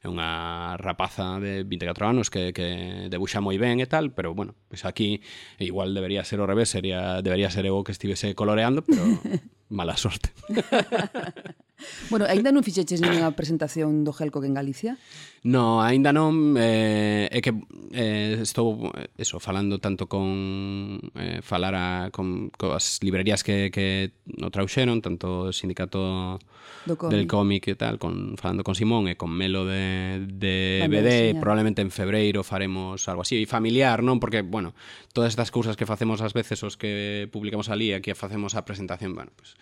[0.04, 4.51] é unha rapaza de 24 anos que, que debuxa moi ben e tal, pero bueno,
[4.68, 5.24] pois pues aquí
[5.64, 8.99] igual debería ser o revés, sería, debería ser eu que estivese coloreando, pero
[9.72, 10.30] mala sorte.
[12.12, 14.99] bueno, aínda non fixeches ninguna presentación do Helco en Galicia?
[15.47, 17.56] No, aínda non, eh, é que
[17.95, 24.12] eh, estou eso, falando tanto con eh, falar a, con, con as librerías que, que
[24.39, 26.43] o trauxeron, tanto o sindicato
[26.86, 27.12] do cómic.
[27.12, 31.39] del cómic e tal, con, falando con Simón e con Melo de eh, de BD,
[31.39, 34.18] probablemente en febreiro faremos algo así, e familiar, non?
[34.18, 34.74] Porque, bueno,
[35.14, 39.14] todas estas cousas que facemos ás veces os que publicamos ali, aquí facemos a presentación,
[39.14, 39.54] bueno, pues,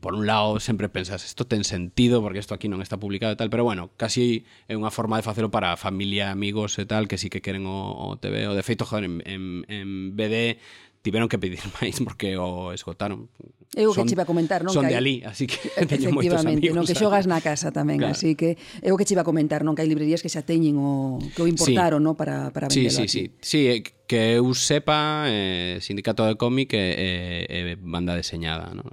[0.00, 3.38] por un lado sempre pensas, isto ten sentido porque isto aquí non está publicado e
[3.40, 7.16] tal, pero bueno, casi é unha forma de facelo para familia, amigos e tal, que
[7.16, 10.60] sí que queren o, o TV, o de feito, joder, en, en, en BD
[11.02, 13.28] tiveron que pedir máis porque o esgotaron.
[13.76, 14.74] Eu que che iba a comentar, non?
[14.74, 14.98] Son que hai...
[14.98, 15.58] de ali, así que
[15.90, 16.74] teño moitos amigos.
[16.74, 18.18] non que xogas na casa tamén, claro.
[18.18, 19.78] así que eu que che iba a comentar, non?
[19.78, 22.06] Que hai librerías que xa teñen o que o importaron, sí.
[22.06, 22.14] non?
[22.18, 23.22] Para, para vendelo sí, sí, aquí.
[23.40, 28.74] Sí, sí, sí, que eu sepa, eh, Sindicato de Cómic é eh, eh, banda deseñada,
[28.74, 28.90] non?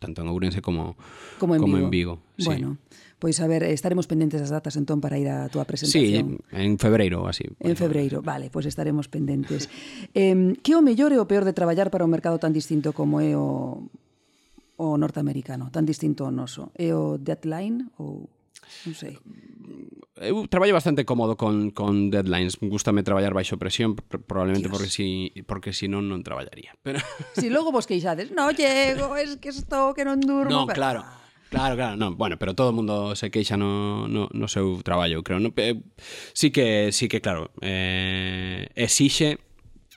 [0.00, 0.96] tanto en Ourense como,
[1.38, 1.84] como en como Vigo.
[1.84, 2.44] En Vigo sí.
[2.44, 2.78] Bueno,
[3.20, 6.40] Pois a ver, estaremos pendentes das datas entón para ir á túa presentación.
[6.40, 7.44] Sí, en febreiro, así.
[7.60, 9.68] En febreiro, vale, pois estaremos pendentes.
[10.16, 13.20] eh, que o mellor e o peor de traballar para un mercado tan distinto como
[13.20, 13.84] é o
[14.80, 16.72] o norteamericano, tan distinto ao noso?
[16.80, 18.32] É o deadline ou
[18.86, 19.18] Non sei.
[20.20, 22.60] Eu traballo bastante cómodo con, con deadlines.
[22.60, 24.74] Gústame traballar baixo presión, probablemente Dios.
[24.76, 26.76] porque si, porque si non, non traballaría.
[26.84, 27.00] Pero...
[27.36, 30.52] Si logo vos queixades, non llego, es que estou, que non durmo...
[30.52, 30.76] Non, pero...
[30.76, 31.00] claro.
[31.50, 35.26] Claro, claro, non, bueno, pero todo o mundo se queixa no, no, no seu traballo,
[35.26, 35.42] creo.
[35.42, 35.82] No, eh,
[36.30, 39.42] sí que, sí que claro, eh, exixe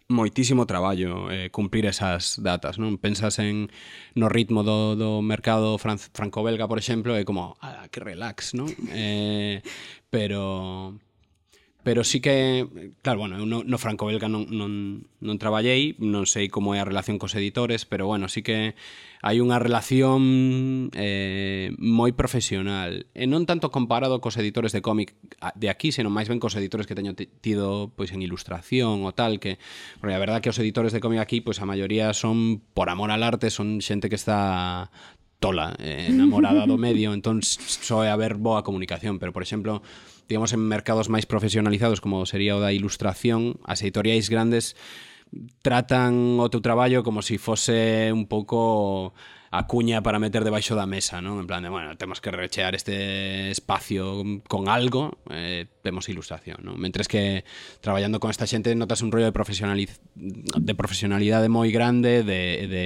[0.09, 2.97] moitísimo traballo eh, cumprir esas datas, non?
[2.97, 3.69] Pensas en
[4.17, 8.73] no ritmo do, do mercado fran franco-belga, por exemplo, é como, ah, que relax, non?
[8.89, 9.61] Eh,
[10.09, 10.97] pero
[11.83, 12.65] pero sí que,
[13.03, 16.87] claro, bueno, eu no, no franco-belga non, non, non traballei, non sei como é a
[16.87, 18.73] relación cos editores, pero bueno, sí que
[19.23, 23.07] hai unha relación eh, moi profesional.
[23.15, 25.15] E non tanto comparado cos editores de cómic
[25.55, 29.39] de aquí, senón máis ben cos editores que teño tido pois en ilustración ou tal
[29.39, 29.63] que,
[30.03, 33.15] porque a verdad que os editores de cómic aquí pois a maioría son por amor
[33.15, 34.91] al arte, son xente que está
[35.39, 39.79] tola, eh, enamorada do medio, entón soe haber boa comunicación, pero por exemplo,
[40.27, 44.75] digamos en mercados máis profesionalizados como sería o da ilustración, as editoriais grandes
[45.61, 49.13] tratan o teu traballo como se si fose un pouco
[49.53, 51.37] a cuña para meter debaixo da mesa, non?
[51.37, 56.73] En plan de, bueno, temos que rechear este espacio con algo, eh, temos ilustración, non?
[56.81, 57.45] Mentres que
[57.77, 62.85] traballando con esta xente notas un rollo de, profesionaliz de profesionalidade moi grande, de, de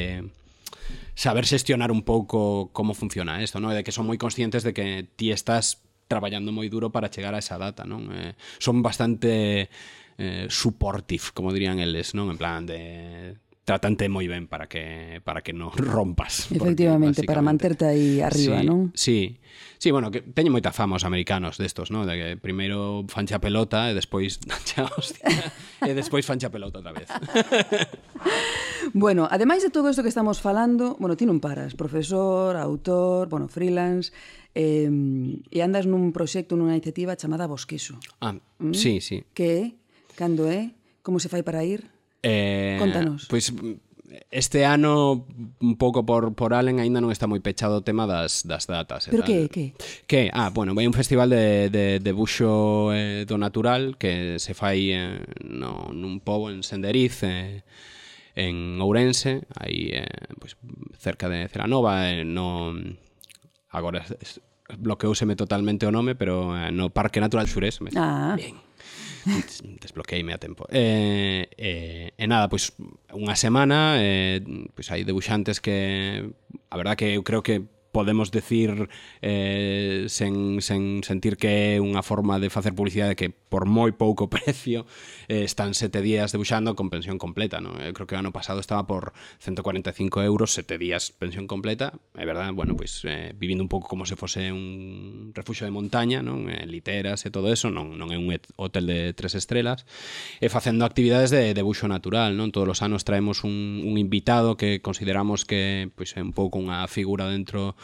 [1.16, 3.72] saber xestionar un pouco como funciona isto, non?
[3.72, 5.80] De que son moi conscientes de que ti estás
[6.12, 8.12] traballando moi duro para chegar a esa data, non?
[8.12, 9.72] Eh, son bastante
[10.18, 12.34] eh, supportive, como dirían eles, non?
[12.34, 13.38] En plan de
[13.68, 16.48] tratante moi ben para que para que non rompas.
[16.56, 18.80] Efectivamente, para manterte aí arriba, sí, non?
[18.96, 19.20] Sí.
[19.78, 22.08] Sí, bueno, que teñen moita fama os americanos destos, non?
[22.08, 25.28] De que primeiro fancha pelota e despois dancha hostia
[25.84, 27.12] e despois fancha pelota outra vez.
[28.96, 33.52] bueno, ademais de todo isto que estamos falando, bueno, ti non paras, profesor, autor, bueno,
[33.52, 34.16] freelance,
[34.56, 38.00] eh, e andas nun proxecto, nunha iniciativa chamada Bosqueso.
[38.24, 38.74] Ah, mm?
[38.74, 39.28] sí, sí.
[39.36, 39.64] Que é?
[40.18, 40.74] Cando é?
[41.06, 41.86] Como se fai para ir?
[42.26, 43.30] Eh, Contanos.
[43.30, 43.54] Pois
[44.32, 45.28] este ano
[45.62, 49.12] un pouco por por Allen aínda non está moi pechado o tema das das datas
[49.12, 49.78] Pero que que?
[50.08, 54.58] Que ah, bueno, vai un festival de de de buxo eh, do natural que se
[54.58, 57.62] fai eh, no nun pobo en Senderiz eh,
[58.38, 60.06] en Ourense, aí eh,
[60.40, 60.56] pois,
[60.98, 62.74] cerca de Ceranova, eh, no
[63.70, 64.06] agora
[64.78, 67.80] bloqueouseme totalmente o nome, pero eh, no Parque Natural Xurés.
[67.98, 68.38] Ah.
[68.38, 68.67] Bien.
[69.82, 70.66] desbloqueime a tempo.
[70.70, 72.76] E, eh, e nada, pois
[73.14, 74.42] unha semana, eh,
[74.76, 76.28] pois hai debuxantes que
[76.70, 77.66] a verdad que eu creo que
[77.98, 78.90] podemos decir
[79.22, 84.30] eh, sen, sen sentir que é unha forma de facer publicidade que por moi pouco
[84.34, 84.86] precio
[85.28, 87.76] eh, están sete días debuxando con pensión completa, ¿no?
[87.80, 92.24] Eu creo que o ano pasado estaba por 145 euros, sete días pensión completa, é
[92.24, 96.24] verdad, bueno, pois pues, eh, vivindo un pouco como se fose un refuxo de montaña,
[96.24, 96.48] non?
[96.48, 99.84] Eh, literas e todo eso, non, non é un hotel de tres estrelas,
[100.40, 102.56] e eh, facendo actividades de debuxo natural, non?
[102.56, 106.58] Todos os anos traemos un, un invitado que consideramos que pois, pues, é un pouco
[106.58, 107.76] unha figura dentro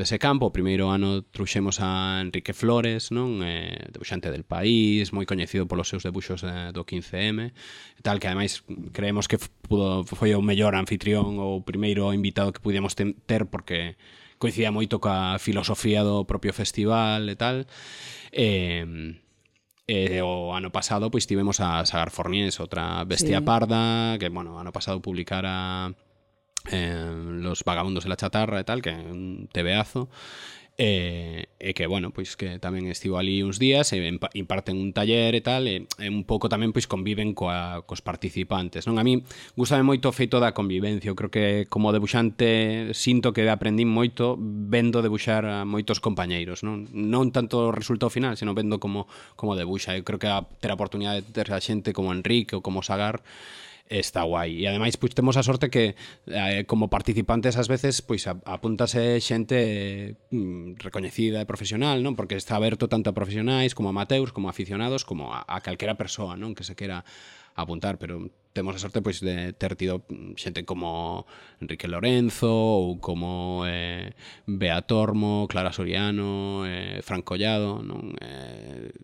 [0.00, 0.48] dese campo.
[0.48, 3.44] O primeiro ano trouxemos a Enrique Flores, non?
[3.44, 7.52] Eh, debuxante del país, moi coñecido polos seus debuxos eh, do 15M,
[8.00, 8.64] tal que ademais
[8.96, 9.36] creemos que
[9.68, 14.00] pudo, foi o mellor anfitrión ou o primeiro invitado que pudíamos ter porque
[14.40, 17.68] coincidía moito coa filosofía do propio festival e tal.
[18.32, 19.20] Eh,
[19.90, 23.44] E o ano pasado pois tivemos a Sagar Forniés, outra bestia sí.
[23.44, 25.90] parda, que bueno, ano pasado publicara
[26.68, 30.50] eh, Los Vagabundos de la Chatarra e tal, que é un tebeazo, eh,
[30.80, 34.08] E, e que, bueno, pois que tamén estivo ali uns días eh, e
[34.40, 38.88] imparten un taller e tal, e, e un pouco tamén pois conviven coa, cos participantes.
[38.88, 39.20] Non a mí
[39.60, 41.12] gustame moito o feito da convivencia.
[41.12, 46.88] Eu creo que como debuxante sinto que aprendín moito vendo debuxar a moitos compañeiros, non?
[46.96, 49.04] Non tanto o resultado final, senón vendo como
[49.36, 49.92] como debuxa.
[49.92, 52.80] Eu creo que a ter a oportunidade de ter a xente como Enrique ou como
[52.80, 53.20] Sagar
[53.90, 54.62] está guai.
[54.62, 55.98] E ademais, pois temos a sorte que
[56.30, 62.14] eh, como participantes ás veces pois apúntase xente mm, recoñecida e profesional, non?
[62.14, 65.58] Porque está aberto tanto a profesionais como a amateurs, como a aficionados, como a, a
[65.60, 66.54] calquera persoa, non?
[66.54, 67.02] Que se quera
[67.58, 71.26] apuntar, pero temos a sorte pois de ter tido mm, xente como
[71.58, 74.14] Enrique Lorenzo ou como eh,
[74.46, 78.14] Bea Tormo, Clara Soriano, eh, Fran Collado, non?
[78.22, 78.94] Eh,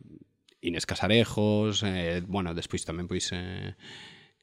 [0.62, 3.74] Inés Casarejos, eh, bueno, despois tamén pois eh,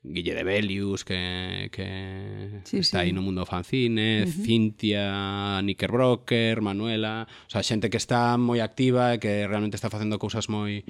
[0.03, 3.07] Guille de Belius que, que sí, está sí.
[3.07, 4.43] aí no mundo fanzine, uh -huh.
[4.43, 10.19] Cintia, Knickerbroker, Manuela, o sea, xente que está moi activa e que realmente está facendo
[10.19, 10.83] cousas moi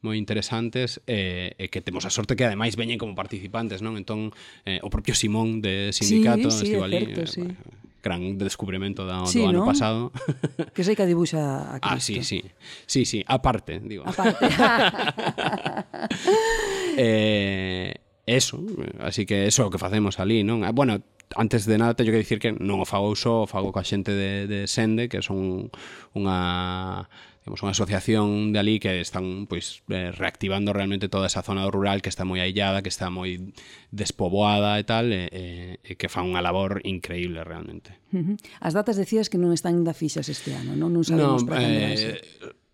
[0.00, 3.98] moi interesantes e, e que temos a sorte que ademais veñen como participantes, non?
[3.98, 4.30] Entón,
[4.64, 7.04] eh, o propio Simón de sindicato sí, sí, estivo ali.
[7.04, 7.44] Certo, eh, sí.
[8.00, 9.68] Gran descubrimento da, sí, do ano ¿no?
[9.68, 10.08] pasado.
[10.72, 11.90] Que sei que dibuxa a Cristo.
[11.90, 12.40] Ah, sí, sí.
[12.88, 14.08] Sí, sí, aparte, digo.
[14.08, 14.40] Aparte.
[16.96, 17.99] eh,
[18.30, 18.62] eso,
[19.02, 20.62] así que eso é o que facemos ali, non?
[20.62, 21.02] Ah, bueno,
[21.36, 24.14] antes de nada teño que dicir que non o fago só, o fago coa xente
[24.14, 25.70] de, de Sende, que son
[26.14, 27.06] unha
[27.40, 32.04] digamos, unha asociación de ali que están pois eh, reactivando realmente toda esa zona rural
[32.04, 33.54] que está moi aillada, que está moi
[33.88, 35.44] despoboada e tal, e, e,
[35.80, 37.96] e que fan unha labor increíble realmente.
[38.12, 38.36] Uh -huh.
[38.60, 40.92] As datas decías que non están da fixas este ano, non?
[40.92, 42.20] Non sabemos no, para eh,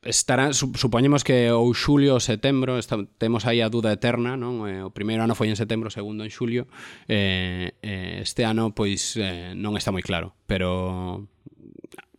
[0.06, 4.64] estará supoñemos que ou xulio ou setembro está, temos aí a duda eterna non?
[4.64, 6.70] Eh, o primeiro ano foi en setembro o segundo en xulio
[7.10, 11.26] eh, eh, este ano pois eh, non está moi claro pero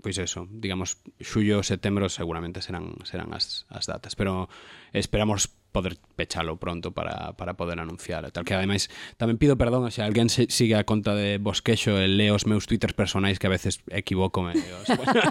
[0.03, 4.51] pois eso digamos xullo ou setembro seguramente serán serán as, as datas pero
[4.93, 8.89] esperamos poder pechalo pronto para, para poder anunciar tal que ademais
[9.21, 12.65] tamén pido perdón se alguén se, sigue a conta de Bosquexo e leo os meus
[12.65, 15.21] twitters personais que a veces equivoco me, os, bueno.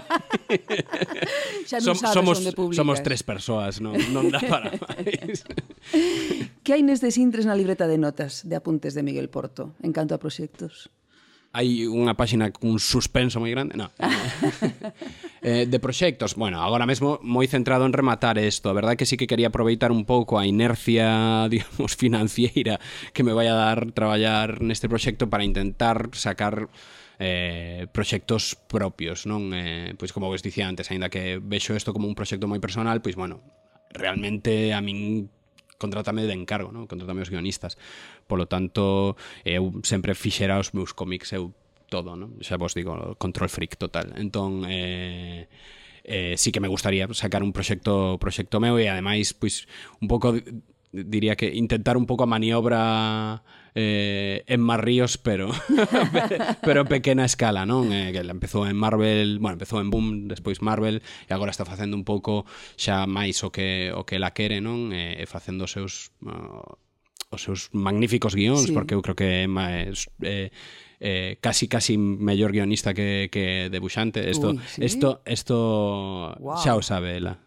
[1.67, 5.43] xa non Som, sabes somos, onde publicas somos tres persoas non, non dá para máis
[6.63, 10.15] que hai nestes intres na libreta de notas de apuntes de Miguel Porto en canto
[10.15, 10.87] a proxectos?
[11.57, 13.89] hai unha páxina cun suspenso moi grande, no.
[15.41, 19.17] eh, de proxectos, bueno, agora mesmo moi centrado en rematar isto, a verdad que sí
[19.17, 22.77] que quería aproveitar un pouco a inercia, digamos, financiera
[23.09, 26.69] que me vai a dar traballar neste proxecto para intentar sacar
[27.17, 29.49] eh, proxectos propios, non?
[29.57, 33.01] Eh, pois como vos dicía antes, aínda que vexo isto como un proxecto moi personal,
[33.01, 33.41] pois bueno,
[33.89, 35.33] realmente a min
[35.77, 36.89] contrátame de encargo, non?
[36.89, 37.77] Contrátame os guionistas.
[38.25, 39.15] Polo tanto,
[39.45, 41.53] eu sempre fixera os meus cómics eu
[41.87, 42.35] todo, non?
[42.43, 44.11] Xa vos digo, control freak total.
[44.19, 45.47] Entón, eh,
[46.03, 49.65] eh, sí que me gustaría sacar un proxecto proxecto meu e ademais, pois,
[50.03, 50.35] un pouco
[50.91, 53.43] diría que intentar un pouco a maniobra
[53.79, 55.51] eh, en Mar Ríos, pero
[56.65, 57.93] pero pequena escala, non?
[57.93, 61.93] Eh, que empezou en Marvel, bueno, empezou en Boom, despois Marvel e agora está facendo
[61.93, 64.89] un pouco xa máis o que o que la quere, non?
[64.89, 66.65] E eh, facendo os seus uh,
[67.29, 68.73] os seus magníficos guións, sí.
[68.73, 69.93] porque eu creo que Emma é,
[70.25, 70.49] eh,
[70.99, 74.29] eh, casi casi mellor guionista que, que debuxante.
[74.29, 74.85] Esto, Uy, ¿sí?
[74.85, 76.57] esto, esto wow.
[76.57, 77.39] xa o sabe ela.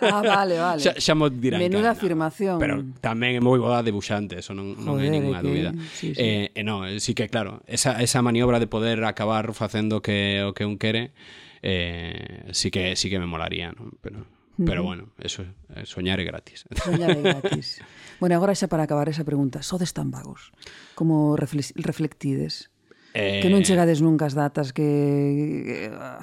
[0.00, 0.82] Ah, vale, vale.
[0.84, 2.60] Xa, xa mo dirán Menuda que, afirmación.
[2.60, 5.46] Pero tamén é moi boa debuxante, eso non, non Joder, hai ninguna que...
[5.48, 5.70] dúbida.
[5.92, 6.20] Sí, sí.
[6.20, 10.52] Eh, eh, no, sí que claro, esa, esa maniobra de poder acabar facendo que o
[10.52, 11.16] que un quere,
[11.64, 13.88] eh, sí que sí que me molaría, ¿no?
[14.04, 14.28] pero
[14.58, 16.66] Pero bueno, eso eh, soñar é gratis.
[16.82, 17.78] Soñar é gratis.
[18.18, 20.50] bueno, agora xa para acabar esa pregunta, sodes tan vagos
[20.98, 22.74] como reflex, reflectides?
[23.18, 23.42] Eh...
[23.42, 25.90] Que non chegades nunca as datas que...
[25.90, 26.22] Ah.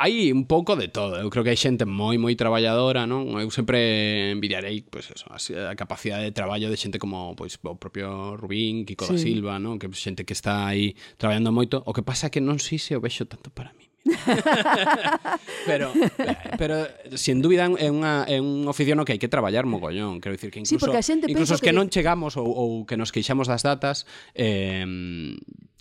[0.00, 3.36] Hai un pouco de todo, eu creo que hai xente moi moi traballadora, non?
[3.36, 5.28] Eu sempre envidiarei pois pues, eso,
[5.60, 9.12] a capacidade de traballo de xente como pois o propio Rubín, Kiko sí.
[9.12, 9.76] da Silva, non?
[9.76, 12.96] Que xente que está aí traballando moito, o que pasa é que non sei se
[12.96, 13.89] o vexo tanto para mí.
[15.66, 19.68] pero, eh, pero sin dúbida é unha é un oficio no que hai que traballar
[19.68, 22.40] mogollón, quero dicir que incluso sí, porque a xente incluso os que, que non chegamos
[22.40, 24.88] ou, ou que nos queixamos das datas eh,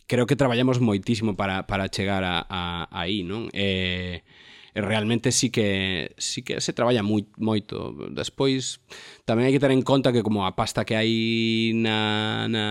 [0.10, 3.48] creo que traballamos moitísimo para, para chegar a, a, a aí, non?
[3.54, 4.26] Eh,
[4.74, 7.94] realmente sí que sí que se traballa moi, moito.
[8.10, 8.82] Despois
[9.30, 11.14] tamén hai que ter en conta que como a pasta que hai
[11.78, 12.66] na, na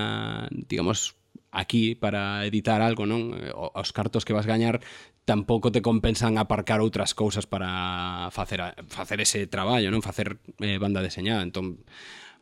[0.50, 1.14] digamos
[1.54, 3.30] aquí para editar algo, non?
[3.54, 4.82] Os cartos que vas gañar
[5.28, 10.80] tampouco te compensan aparcar outras cousas para facer a, facer ese traballo, non facer eh,
[10.80, 11.44] banda deseñada.
[11.44, 11.84] Entón,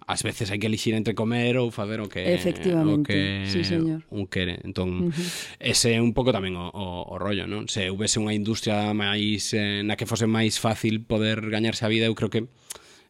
[0.07, 3.67] ás veces hai que elixir entre comer ou facer o que Efectivamente, o que sí,
[3.67, 4.07] señor.
[4.15, 4.63] un quere.
[4.63, 5.27] Entón, uh -huh.
[5.59, 7.67] ese é un pouco tamén o, o, o rollo, non?
[7.67, 12.07] Se houvese unha industria máis eh, na que fose máis fácil poder gañarse a vida,
[12.07, 12.47] eu creo que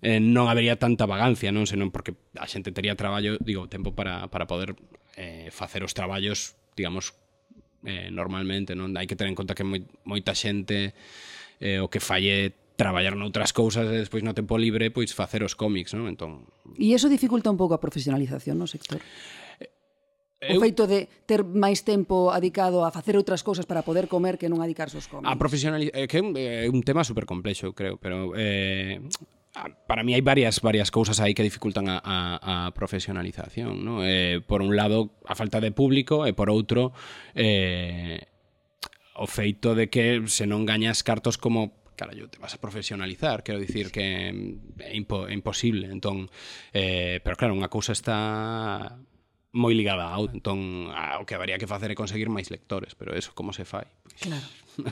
[0.01, 1.69] eh, non habería tanta vagancia, non?
[1.69, 4.73] Senón porque a xente tería traballo, digo, tempo para, para poder
[5.21, 7.13] eh, facer os traballos, digamos,
[7.85, 8.95] eh, normalmente, non?
[8.97, 10.97] Hai que ter en conta que moi, moita xente
[11.61, 15.57] eh, o que falle traballar noutras cousas e despois no tempo libre pois facer os
[15.57, 16.07] cómics, non?
[16.07, 16.45] Entón...
[16.77, 19.01] E iso dificulta un pouco a profesionalización no sector?
[20.37, 20.61] Eu...
[20.61, 24.53] O feito de ter máis tempo adicado a facer outras cousas para poder comer que
[24.53, 25.25] non adicarse aos cómics.
[25.25, 29.01] A profesionalización é que é un, é un tema super complexo, creo, pero eh,
[29.87, 34.05] para mí hai varias varias cousas aí que dificultan a, a, a profesionalización, ¿no?
[34.05, 36.93] Eh, por un lado, a falta de público e por outro
[37.33, 38.21] eh,
[39.17, 43.59] o feito de que se non gañas cartos como carallo, te vas a profesionalizar, quero
[43.59, 46.29] dicir que é, impo, é imposible, entón,
[46.77, 49.01] eh, pero claro, unha cousa está
[49.57, 52.93] moi ligada a outra, entón, ah, o que habería que facer é conseguir máis lectores,
[52.93, 53.89] pero eso como se fai?
[54.05, 54.21] Pois...
[54.21, 54.45] Claro.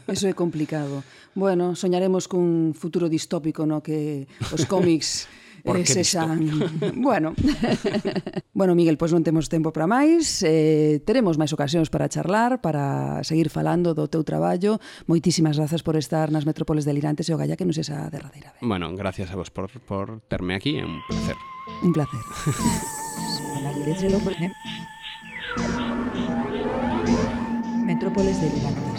[0.09, 1.05] Eso é complicado.
[1.35, 6.70] Bueno, soñaremos cun futuro distópico no que os cómics eh, Porque sesan...
[6.95, 7.35] Bueno.
[8.53, 10.45] bueno, Miguel, pois non temos tempo para máis.
[10.45, 14.76] Eh, teremos máis ocasións para charlar, para seguir falando do teu traballo.
[15.09, 18.53] Moitísimas grazas por estar nas metrópoles delirantes e o galla que nos esa derradeira.
[18.53, 18.61] Vez.
[18.61, 20.76] Bueno, gracias a vos por, por terme aquí.
[20.76, 21.37] É un placer.
[21.80, 22.20] Un placer.
[27.89, 28.93] Metrópoles delirantes.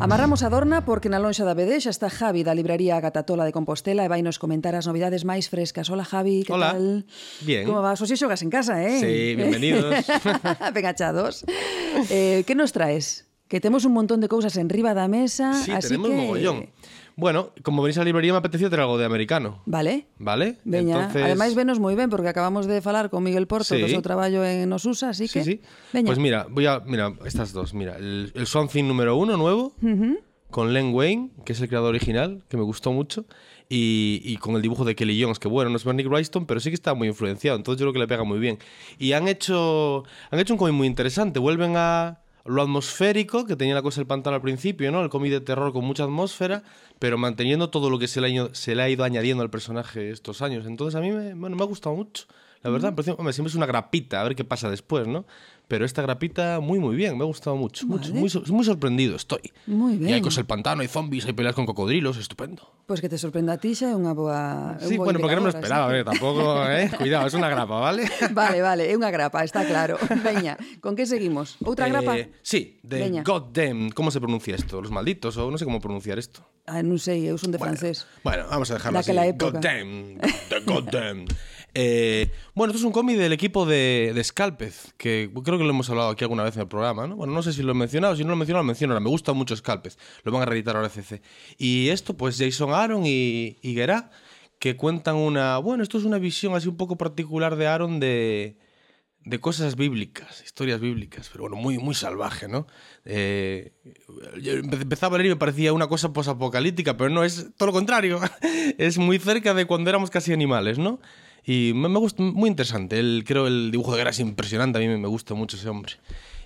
[0.00, 3.52] Amarramos a Dorna porque na lonxa da BD xa está Javi da librería Gatatola de
[3.52, 5.92] Compostela e vai nos comentar as novidades máis frescas.
[5.92, 6.72] Hola Javi, que Hola.
[6.72, 7.04] tal?
[7.44, 7.68] Bien.
[7.68, 8.00] Como vas?
[8.00, 8.96] Oxe xogas en casa, eh?
[8.96, 9.92] Sí, bienvenidos.
[10.74, 11.44] Venga, chados.
[12.08, 13.28] Eh, que nos traes?
[13.44, 16.16] Que temos un montón de cousas en riba da mesa, sí, así tenemos que...
[16.16, 16.72] mogollón.
[17.20, 19.60] Bueno, como venís a la librería me apeteció tener algo de americano.
[19.66, 20.06] Vale.
[20.18, 20.56] ¿Vale?
[20.64, 21.22] Veña, Entonces...
[21.22, 23.80] ademais venos moi ben porque acabamos de falar con Miguel Porto Sí.
[23.84, 25.54] do seu traballo en Nosusa, así Sí, que sí.
[25.92, 26.08] Veña.
[26.08, 26.80] Pues mira, voy a.
[26.80, 27.76] Mira, estas dos.
[27.76, 29.76] Mira, el, el Something número uno nuevo,
[30.48, 33.26] con Len Wayne, que es el creador original, que me gustó mucho,
[33.68, 36.58] y, y con el dibujo de Kelly Jones, que bueno, no es Bernie Wrightson, pero
[36.58, 38.58] sí que está muy influenciado, entonces yo creo que le pega muy bien.
[38.98, 40.02] Y han hecho,
[40.32, 44.06] han hecho un cómic muy interesante, vuelven a lo atmosférico, que tenía la cosa del
[44.06, 45.02] pantano al principio, ¿no?
[45.02, 46.62] El cómic de terror con mucha atmósfera,
[46.98, 49.50] pero manteniendo todo lo que se le, ha, ido- se le ha ido añadiendo al
[49.50, 50.66] personaje estos años.
[50.66, 52.24] Entonces a mí me, bueno, me ha gustado mucho.
[52.62, 55.24] La verdad, pues, hombre, siempre es una grapita, a ver qué pasa después, ¿no?
[55.66, 57.86] Pero esta grapita, muy, muy bien, me ha gustado mucho.
[57.86, 58.12] Vale.
[58.12, 59.52] mucho muy, muy, sorprendido estoy.
[59.66, 60.10] Muy bien.
[60.10, 62.66] Y hai cosas el pantano, hay zombies, hay peleas con cocodrilos, estupendo.
[62.84, 64.74] Pois pues que te sorprenda a ti xa é unha boa...
[64.82, 66.02] Sí, un bueno, porque no me lo esperaba, ¿sí?
[66.02, 66.90] eh, tampoco, eh?
[66.98, 68.10] Cuidado, es una grapa, vale?
[68.34, 69.94] Vale, vale, é unha grapa, está claro.
[70.26, 71.54] Veña, con que seguimos?
[71.62, 72.18] Outra eh, grapa?
[72.42, 73.22] Sí, de Veña.
[73.22, 74.82] Goddamn, ¿Cómo se pronuncia esto?
[74.82, 76.42] Los malditos, o no sé cómo pronunciar esto?
[76.66, 78.10] Ah, non sei, eu son de bueno, francés.
[78.26, 79.38] Bueno, vamos a dejarlo Daquela así.
[79.38, 79.62] Época.
[79.62, 80.18] Goddamn,
[80.66, 81.30] goddamn.
[81.74, 85.70] Eh, bueno, esto es un cómic del equipo de, de Scalpez, que creo que lo
[85.70, 87.16] hemos hablado aquí alguna vez en el programa, ¿no?
[87.16, 89.04] Bueno, no sé si lo he mencionado, si no lo he mencionado, lo menciono ahora.
[89.04, 89.98] Me gusta mucho Scalpez.
[90.24, 91.22] Lo van a reeditar ahora CC.
[91.58, 93.76] Y esto, pues Jason Aaron y, y
[94.58, 95.58] que cuentan una...
[95.58, 98.58] Bueno, esto es una visión así un poco particular de Aaron de
[99.24, 102.66] de cosas bíblicas, historias bíblicas, pero bueno, muy, muy salvaje, ¿no?
[103.04, 103.72] Eh,
[104.42, 108.18] empezaba a leer y me parecía una cosa posapocalíptica, pero no, es todo lo contrario.
[108.78, 111.00] es muy cerca de cuando éramos casi animales, ¿no?
[111.46, 112.98] Y me, gusta, muy interesante.
[112.98, 115.94] El, creo el dibujo de guerra es impresionante, a mí me, gusta mucho ese hombre.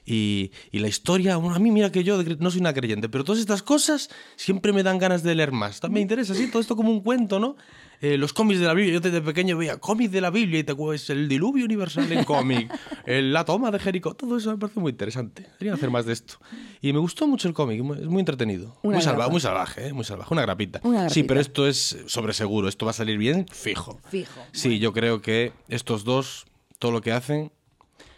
[0.07, 3.25] Y, y la historia, bueno, a mí mira que yo no soy una creyente, pero
[3.25, 5.81] todas estas cosas siempre me dan ganas de leer más.
[5.89, 7.57] Me interesa, sí, todo esto como un cuento, ¿no?
[8.05, 10.65] Eh, los cómics de la Biblia, yo desde pequeño veía cómics de la Biblia y
[10.65, 12.69] te acuerdas el diluvio universal en cómic,
[13.07, 15.43] el- la toma de Jericó, todo eso me parece muy interesante.
[15.57, 16.35] Deberían hacer más de esto.
[16.83, 18.77] Y me gustó mucho el cómic, es muy entretenido.
[18.83, 19.93] Una muy, salva- muy salvaje, ¿eh?
[19.95, 20.81] muy salvaje, una grapita.
[20.83, 23.99] Una Sí, pero esto es sobre seguro, esto va a salir bien fijo.
[24.11, 24.41] Fijo.
[24.53, 26.45] Sí, yo creo que estos dos,
[26.79, 27.53] todo lo que hacen,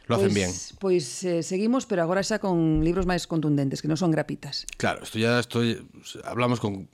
[0.09, 0.51] Lo hacen bien.
[0.79, 4.63] Pois eh, seguimos, pero agora xa con libros máis contundentes, que non son grapitas.
[4.79, 5.83] Claro, esto ya estoy.
[6.23, 6.87] Hablamos con.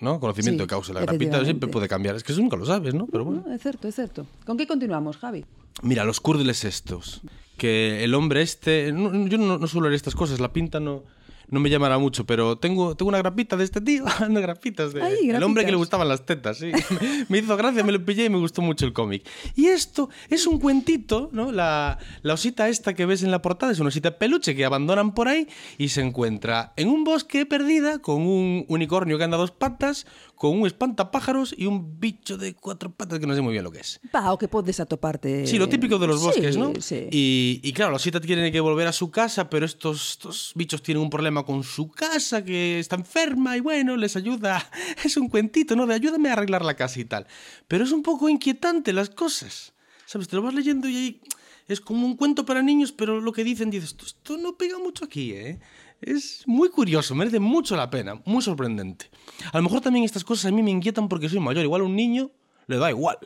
[0.00, 0.18] ¿No?
[0.20, 0.92] Conocimiento Sí, de causa.
[0.92, 2.16] La grapita siempre puede cambiar.
[2.16, 3.06] Es que eso nunca lo sabes, ¿no?
[3.06, 3.42] Pero bueno.
[3.46, 4.26] No, é certo, é certo.
[4.46, 5.44] Con que continuamos, Javi?
[5.82, 7.20] Mira, los curdles estos.
[7.56, 8.92] Que el hombre este.
[8.92, 11.02] no- yo no, no suelo leer estas cosas, la pinta no.
[11.50, 14.92] No me llamará mucho, pero tengo, tengo una grapita de este tío, de grapitas.
[14.92, 16.70] De, Ay, El hombre que le gustaban las tetas, sí.
[17.28, 19.28] me hizo gracia, me lo pillé y me gustó mucho el cómic.
[19.56, 21.52] Y esto es un cuentito, ¿no?
[21.52, 25.12] La, la osita esta que ves en la portada es una osita peluche que abandonan
[25.14, 25.48] por ahí
[25.78, 30.06] y se encuentra en un bosque perdida con un unicornio que anda a dos patas,
[30.34, 33.70] con un espantapájaros y un bicho de cuatro patas que no sé muy bien lo
[33.70, 34.00] que es.
[34.10, 35.46] Pa, o que podes atoparte...
[35.46, 36.72] Sí, lo típico de los Sí, bosques, ¿no?
[36.80, 40.52] Sí, Y, y claro, la osita tiene que volver a su casa, pero estos, estos
[40.54, 44.68] bichos tienen un problema con su casa, que está enferma y bueno, les ayuda.
[45.04, 45.86] Es un cuentito, ¿no?
[45.86, 47.26] De ayúdame a arreglar la casa y tal.
[47.68, 49.72] Pero es un poco inquietante las cosas.
[50.06, 50.28] ¿Sabes?
[50.28, 51.20] Te lo vas leyendo y ahí
[51.68, 54.78] es como un cuento para niños, pero lo que dicen, dices, "Esto- esto no pega
[54.78, 55.60] mucho aquí, ¿eh?
[56.00, 59.10] Es muy curioso, merece mucho la pena, muy sorprendente.
[59.52, 61.62] A lo mejor también estas cosas a mí me inquietan porque soy mayor.
[61.62, 62.30] Igual a un niño
[62.66, 63.18] le da igual.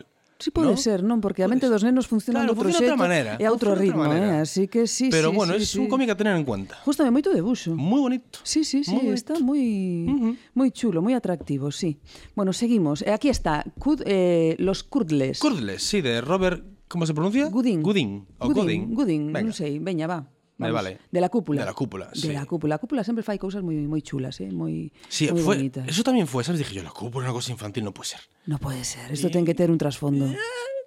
[0.45, 0.77] Sí, pode ¿no?
[0.77, 1.25] ser, non?
[1.25, 4.05] Porque a mente dos nenos funciona claro, de outro xeito manera, e a outro ritmo,
[4.13, 4.45] eh?
[4.45, 5.81] Así que sí, Pero sí, bueno, sí, é sí.
[5.81, 6.77] un cómic a tener en cuenta.
[6.85, 7.73] Justame moito debuxo.
[7.73, 8.45] Moi bonito.
[8.45, 9.57] Sí, sí, sí, muy está moi
[10.05, 10.33] uh -huh.
[10.53, 11.97] moi chulo, moi atractivo, sí.
[12.37, 13.01] Bueno, seguimos.
[13.01, 15.41] E aquí está Kud, eh, Los Curdles.
[15.41, 16.61] Curdles, sí, de Robert,
[16.93, 17.49] como se pronuncia?
[17.49, 17.81] Gooding.
[17.81, 18.29] Gooding.
[18.37, 18.93] O Gooding.
[18.93, 20.29] Gooding, Gooding non sei, veña, va.
[20.57, 20.83] Me Vamos.
[20.85, 20.99] vale.
[21.11, 21.61] De la cúpula.
[21.63, 22.75] De la cúpula, De la cúpula.
[22.77, 24.51] A cúpula sempre fai cousas moi moi chulas, eh?
[24.55, 25.89] moi, Sí, moi fue, bonitas.
[25.91, 26.59] eso también fue, ¿sabes?
[26.63, 28.23] Dije yo, la cúpula, una cosa infantil, no puede ser.
[28.47, 30.31] No puede ser, isto ten que ter un trasfondo.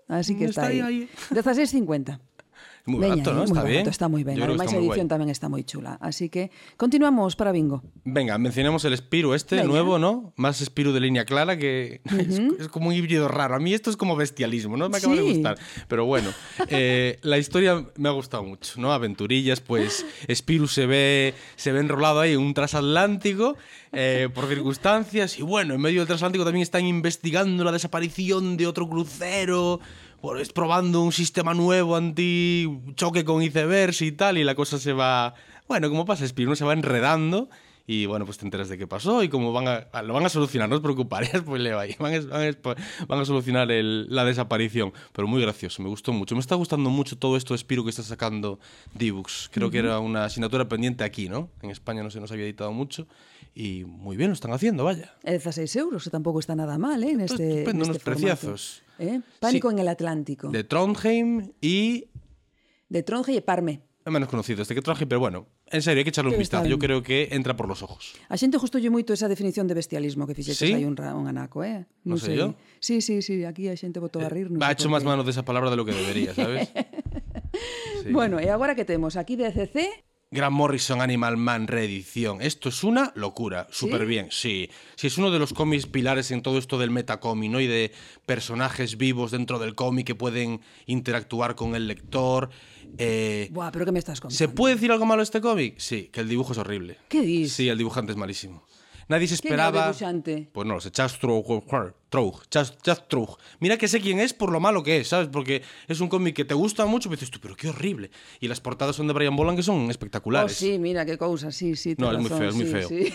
[0.08, 0.80] Así que está, está aí.
[0.80, 1.36] aí, ahí.
[1.36, 2.20] 16.50.
[2.88, 3.44] Muy Veña, barato, ¿no?
[3.44, 3.84] eh, Está moi bien.
[3.84, 4.36] barato, está moi ben.
[4.40, 5.12] Yo creo que Ademais, está a muy edición guay.
[5.12, 6.00] tamén está moi chula.
[6.00, 7.84] Así que continuamos para bingo.
[8.08, 10.32] Venga, mencionemos el Spiru este, nuevo, ¿no?
[10.40, 13.54] Más Spiru de línea clara, que es, es como un híbrido raro.
[13.56, 14.88] A mí esto es como bestialismo, ¿no?
[14.88, 15.34] Me acaba de Sí.
[15.36, 15.60] gustar.
[15.92, 16.32] Pero bueno,
[16.72, 18.94] eh, la historia me ha gustado mucho, ¿no?
[18.96, 23.58] Aventurillas, pues Spiru se ve, se ve enrolado ahí en un transatlántico
[23.92, 28.66] eh, por circunstancias y bueno, en medio del transatlántico también están investigando la desaparición de
[28.68, 29.80] otro crucero.
[30.28, 34.92] Pues probando un sistema nuevo anti choque con icebergs y tal, y la cosa se
[34.92, 35.34] va.
[35.70, 36.56] Bueno, como pasa, ¿no?
[36.58, 37.50] se va enredando.
[37.90, 40.30] Y bueno, pues te enteras de qué pasó y cómo van a, lo van a
[40.30, 41.96] solucionar, no os preocupéis, pues leo ahí.
[41.98, 42.50] Van a,
[43.08, 44.92] van a solucionar el- la desaparición.
[45.14, 46.36] Pero muy gracioso, me gustó mucho.
[46.36, 48.60] Me está gustando mucho todo esto de Spiro que está sacando
[48.96, 49.50] D-Books.
[49.54, 51.50] Creo que era una asignatura pendiente aquí, ¿no?
[51.62, 53.08] En España no se nos había editado mucho.
[53.58, 55.18] Y muy bien lo están haciendo, vaya.
[55.26, 57.18] E 16 euros, que tampouco está nada mal, eh?
[57.18, 58.62] Neste, Estupendo, neste unos preciazos.
[59.02, 59.18] Eh?
[59.42, 59.74] Pánico Sí.
[59.74, 60.54] en el Atlántico.
[60.54, 62.06] De Trondheim y
[62.86, 63.82] De Tronje e Parme.
[64.06, 66.64] es menos conocido este que traje, pero bueno, en serio, hay que echarle un vistazo.
[66.70, 68.14] Yo creo que entra por los ojos.
[68.30, 70.86] A xente justolle moito esa definición de bestialismo que fixeches Sí?
[70.86, 71.90] un, ra- un anaco, eh?
[72.08, 72.54] Non sei yo.
[72.80, 74.48] Sí, sí, sí, aquí a xente botou a rir.
[74.54, 76.70] non ha hecho más mano de esa palabra de lo que debería, ¿sabes?
[78.06, 78.14] Sí.
[78.14, 79.50] Bueno, e agora que temos aquí de
[80.30, 82.42] CC, Grant Morrison Animal Man reedición.
[82.42, 83.68] Esto es una locura.
[83.72, 84.70] Súper bien, sí.
[84.96, 87.60] Sí, es uno de los cómics pilares en todo esto del metacómic, ¿no?
[87.60, 87.92] Y de
[88.26, 92.50] personajes vivos dentro del cómic que pueden interactuar con el lector.
[92.98, 94.38] Eh, Buah, pero que me estás contando?
[94.38, 95.76] ¿Se puede decir algo malo de este cómic?
[95.78, 96.98] Sí, que el dibujo es horrible.
[97.10, 97.54] ¿Qué dices?
[97.54, 98.66] Sí, el dibujante es malísimo.
[99.10, 99.82] Nadie se ¿Quién esperaba.
[99.84, 100.50] debuxante?
[100.52, 101.64] Pues no lo sé, Chas Troug.
[102.10, 103.38] Troug, Chas, Chas Troug.
[103.60, 105.28] Mira que sé quién es por lo malo que es, ¿sabes?
[105.30, 108.12] Porque es un cómic que te gusta mucho, pero dices tú, pero qué horrible.
[108.40, 110.54] Y las portadas son de Brian Boland que son Oh, espectaculares.
[110.54, 111.96] sí, mira, qué cousa, sí, sí.
[111.98, 112.88] No, es muy feo, es muy sí, feo.
[112.88, 113.12] sí.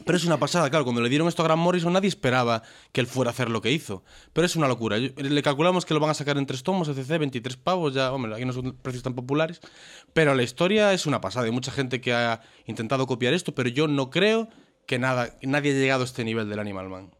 [0.04, 0.84] Pero es una pasada, claro.
[0.84, 3.60] Cuando le dieron esto a Grant Morrison, nadie esperaba que él fuera a hacer lo
[3.62, 4.02] que hizo.
[4.32, 4.96] Pero es una locura.
[4.98, 8.34] Le calculamos que lo van a sacar en tres tomos, ECC, 23 pavos, ya, hombre,
[8.34, 9.60] aquí no son precios tan populares.
[10.12, 11.46] Pero la historia es una pasada.
[11.46, 14.48] Hay mucha gente que ha intentado copiar esto, pero yo no creo
[14.86, 17.10] que nada, nadie haya llegado a este nivel del Animal Man.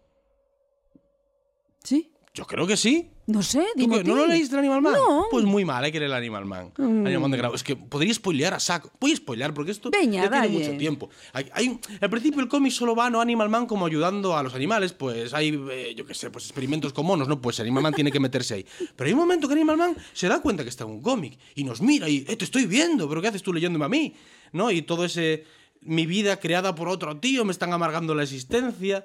[1.82, 2.12] ¿Sí?
[2.34, 3.10] Yo creo que sí.
[3.26, 4.94] No sé, ¿Tú dime ¿No lo leíste el Animal Man?
[4.94, 5.20] No.
[5.20, 5.24] Mm.
[5.30, 6.72] Pues muy mal, hay que leer el Animal Man.
[6.78, 7.54] Animal Man de Grau.
[7.54, 8.90] Es que podría spoilear a saco.
[8.98, 11.08] Voy a spoilear porque esto Veña, ya tiene mucho tiempo.
[11.32, 13.20] Hay, hay- al principio el cómic solo va ¿no?
[13.20, 14.92] Animal Man como ayudando a los animales.
[14.92, 17.40] Pues hay, eh, yo qué sé, pues experimentos con monos, ¿no?
[17.40, 18.66] Pues Animal Man tiene que meterse ahí.
[18.96, 21.38] Pero hay un momento que Animal Man se da cuenta que está en un cómic
[21.54, 24.14] y nos mira y, eh, te estoy viendo, pero ¿qué haces tú leyéndome a mí?
[24.52, 24.70] ¿No?
[24.70, 25.44] Y todo ese,
[25.82, 29.04] mi vida creada por otro tío, me están amargando la existencia.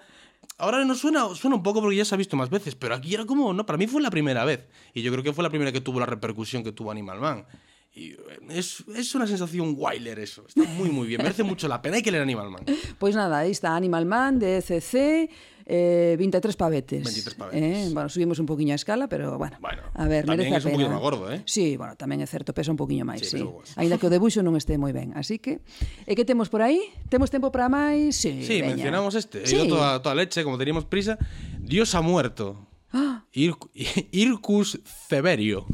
[0.58, 3.14] Ahora no suena, suena un poco porque ya se ha visto más veces, pero aquí
[3.14, 4.68] era como, no, para mí fue la primera vez.
[4.94, 7.46] Y yo creo que fue la primera que tuvo la repercusión que tuvo Animal Man.
[7.94, 8.16] Eh,
[8.50, 10.46] es, es una sensación leer eso.
[10.48, 11.22] Está muy, muy bien.
[11.22, 11.98] Merece mucho la pena.
[11.98, 12.66] Hay que leer Animal Man.
[13.00, 15.30] Pois nada, aí está Animal Man de ECC,
[15.68, 17.03] eh, 23 pavetes.
[17.03, 17.59] 23 pavetes.
[17.59, 19.57] Eh, bueno, subimos un poquinho a escala, pero bueno.
[19.59, 20.88] Bueno, a ver, merece a es un pena.
[20.88, 21.43] poquito máis gordo, eh?
[21.43, 23.76] Sí, bueno, tamén é certo, pesa un poquinho máis, Sí, sí.
[23.76, 25.11] Ainda que o debuxo non este moi ben.
[25.20, 25.59] Así que,
[26.07, 26.80] e que temos por aí?
[27.11, 28.15] Temos tempo para máis?
[28.15, 28.80] Sí, Sí, veña.
[28.80, 29.43] mencionamos este.
[29.43, 29.68] Sí.
[29.68, 31.20] toda, toda leche, como teníamos prisa.
[31.59, 32.63] Dios ha muerto.
[32.95, 33.59] Ah, Ir-
[34.15, 34.80] Ircus
[35.11, 35.68] Severio.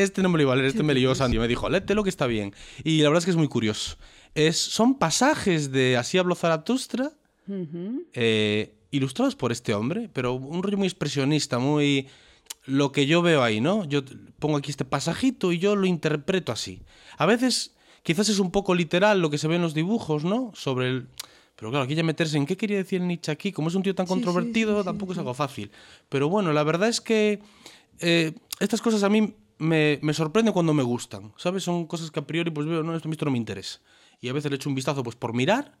[0.00, 1.36] Este no me lo iba a leer, este me leyó Sandy.
[1.36, 2.56] Me dijo, léetelo que está bien.
[2.80, 4.00] Y la verdad es que es muy curioso.
[4.32, 7.12] Es, son pasajes de Así habló Zaratustra,
[8.12, 12.08] eh, ilustrados por este hombre, pero un rollo muy expresionista, muy
[12.66, 13.84] lo que yo veo ahí, ¿no?
[13.84, 14.02] Yo
[14.38, 16.82] pongo aquí este pasajito y yo lo interpreto así.
[17.18, 20.52] A veces quizás es un poco literal lo que se ve en los dibujos, ¿no?
[20.54, 21.08] Sobre el...
[21.56, 23.94] Pero claro, aquí ya meterse en qué quería decir Nietzsche aquí, como es un tío
[23.94, 25.70] tan Sí, controvertido, sí, sí, tampoco es algo fácil.
[26.08, 27.40] Pero bueno, la verdad es que
[28.00, 31.62] eh, estas cosas a mí me, me sorprenden cuando me gustan, ¿sabes?
[31.62, 33.80] Son cosas que a priori pues veo, no, esto, esto no me interesa.
[34.20, 35.78] Y a veces le echo un vistazo pues por mirar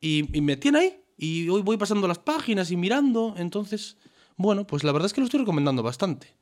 [0.00, 1.00] y, y me tiene ahí.
[1.22, 3.98] Y hoy voy pasando las páginas y mirando, entonces,
[4.38, 6.34] bueno, pues la verdad es que lo estoy recomendando bastante.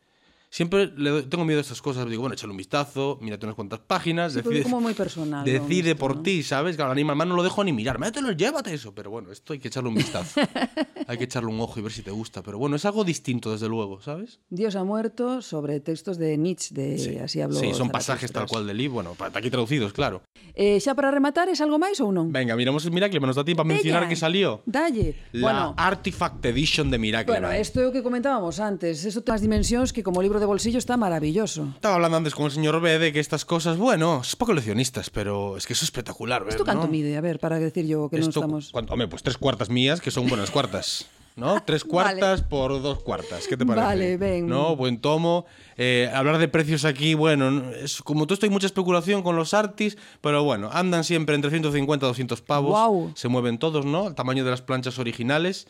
[0.51, 2.09] Siempre le doy- tengo miedo a estas cosas.
[2.09, 4.33] Digo, bueno, échale un vistazo, mírate unas cuantas páginas.
[4.33, 5.53] Sí, es como muy personal, ¿no?
[5.53, 6.23] Decide Esto, por ¿no?
[6.23, 6.77] ti, ¿sabes?
[6.77, 7.99] Claro, Animal Man no lo dejo ni mirar.
[7.99, 8.95] Mételo, llévate eso.
[8.95, 10.41] Pero bueno, esto hay que echarle un vistazo.
[11.07, 12.43] hay que echarle un ojo y ver si te gusta.
[12.43, 14.41] Pero bueno, es algo distinto, desde luego, ¿sabes?
[14.49, 18.67] Dios ha muerto sobre textos de Nietzsche, de Así habló Sí, son pasajes tal cual
[18.67, 18.95] del libro.
[18.95, 20.23] Bueno, aquí traducidos, claro.
[20.55, 22.33] Eh, xa para rematar, es algo máis ou non?
[22.33, 23.21] Venga, miramos el Miracle.
[23.21, 24.63] Nos da tiempo a mencionar que salió.
[24.67, 25.15] Dalle.
[25.37, 27.31] La bueno, Artifact Edition de Miracle.
[27.31, 29.05] bueno, esto o que comentábamos antes.
[29.05, 31.69] Eso ten as dimensións que como libro de bolsillo está maravilloso.
[31.75, 35.11] Estaba hablando antes con el señor B de que estas cosas, bueno, es para coleccionistas,
[35.11, 36.43] pero es que eso es espectacular.
[36.45, 36.91] ver, Isto canto ¿no?
[36.93, 37.17] mide?
[37.17, 38.71] A ver, para decir yo que Esto, estamos...
[38.73, 41.07] cuánto- hombre, pues tres cuartas mías, que son buenas cuartas.
[41.37, 41.63] ¿No?
[41.65, 43.47] Tres cuartas por dos cuartas.
[43.47, 43.87] ¿Qué te parece?
[43.87, 44.49] Vale, ven.
[44.49, 44.75] ¿No?
[44.75, 45.47] Buen tomo.
[45.77, 49.37] Eh, hablar de precios aquí, bueno, no- es, como todo esto hay mucha especulación con
[49.37, 52.71] los artis, pero bueno, andan siempre entre 150 y 200 pavos.
[52.71, 53.13] Guau.
[53.15, 54.09] Se mueven todos, ¿no?
[54.09, 55.69] El tamaño de las planchas originales.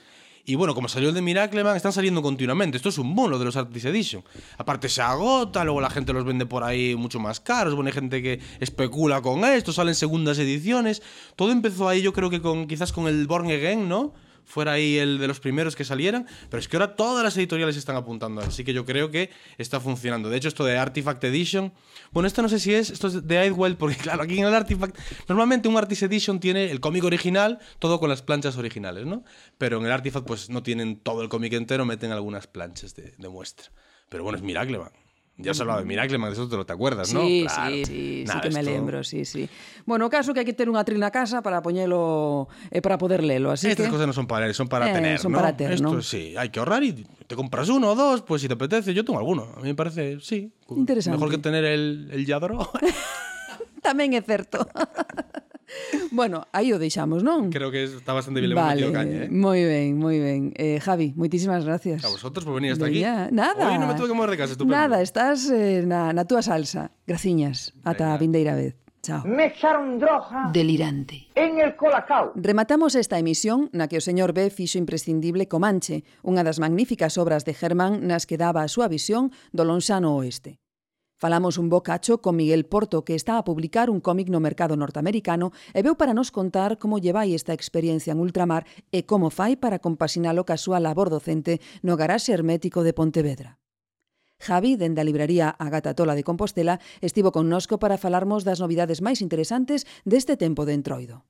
[0.49, 2.79] Y bueno, como salió el de Miracleman, están saliendo continuamente.
[2.79, 4.25] Esto es un boom, de los Artis Edition.
[4.57, 7.75] Aparte se agota, luego la gente los vende por ahí mucho más caros.
[7.75, 11.03] Bueno, hay gente que especula con esto, salen segundas ediciones.
[11.37, 14.15] Todo empezó ahí, yo creo que con quizás con el Born Again, ¿no?
[14.49, 16.27] Fuera ahí el de los primeros que salieran.
[16.49, 18.41] Pero es que ahora todas las editoriales están apuntando.
[18.41, 19.29] Así que yo creo que
[19.59, 20.31] está funcionando.
[20.31, 21.73] De hecho, esto de Artifact Edition.
[22.13, 22.89] Bueno, esto no sé si es.
[22.89, 24.99] Esto es de Idwell, porque claro, aquí en el Artifact.
[25.29, 29.23] Normalmente un Artist Edition tiene el cómic original, todo con las planchas originales, ¿no?
[29.59, 33.13] Pero en el Artifact, pues no tienen todo el cómic entero, meten algunas planchas de,
[33.19, 33.71] de muestra.
[34.09, 35.08] Pero bueno, es Miracleman.
[35.39, 37.47] Ya os hablaba de Miracleman, eso te lo te acuerdas, sí.
[37.47, 37.71] Claro.
[37.71, 38.73] Sí, sí, Nada, sí que me esto...
[38.73, 39.49] lembro, sí, sí.
[39.87, 42.99] Bueno, o caso que hai que ter unha atril na casa para poñelo eh, para
[42.99, 43.95] poder lelo, así Estas que...
[43.95, 45.39] cosas non son para ler, son para eh, tener, son ¿no?
[45.39, 46.03] para ter, Esto, ¿no?
[46.03, 49.07] sí, hai que ahorrar y te compras uno o dos, pues si te apetece, yo
[49.07, 49.55] tengo alguno.
[49.55, 51.15] A mí me parece, sí, Interesante.
[51.15, 52.59] mejor que tener el, el Yadro.
[53.87, 54.67] Tamén é certo.
[56.11, 57.51] bueno, aí o deixamos, non?
[57.53, 59.29] Creo que está bastante bien vale, metido caña, eh?
[59.29, 60.53] Moi ben, moi ben.
[60.57, 62.05] Eh, Javi, moitísimas gracias.
[62.05, 63.01] A vosotros por venir hasta aquí.
[63.01, 63.69] Ya, nada.
[63.69, 64.77] Hoy non me tuve que mover de casa, estupendo.
[64.77, 66.91] Nada, estás eh, na, na túa salsa.
[67.07, 67.77] Graciñas.
[67.85, 68.77] Ata a vindeira vez.
[69.03, 69.23] Chao.
[69.25, 70.51] Me echaron droga.
[70.53, 71.29] Delirante.
[71.35, 72.33] En el colacao.
[72.35, 77.47] Rematamos esta emisión na que o señor B fixo imprescindible Comanche, unha das magníficas obras
[77.47, 80.59] de Germán nas que daba a súa visión do Lonxano Oeste.
[81.19, 85.51] Falamos un bocacho con Miguel Porto, que está a publicar un cómic no mercado norteamericano,
[85.75, 89.83] e veu para nos contar como llevai esta experiencia en ultramar e como fai para
[89.83, 93.59] compasinalo coa súa labor docente no garaxe hermético de Pontevedra.
[94.39, 99.19] Javi, dende a librería Agata Tola de Compostela, estivo connosco para falarmos das novidades máis
[99.19, 101.27] interesantes deste tempo de entroido.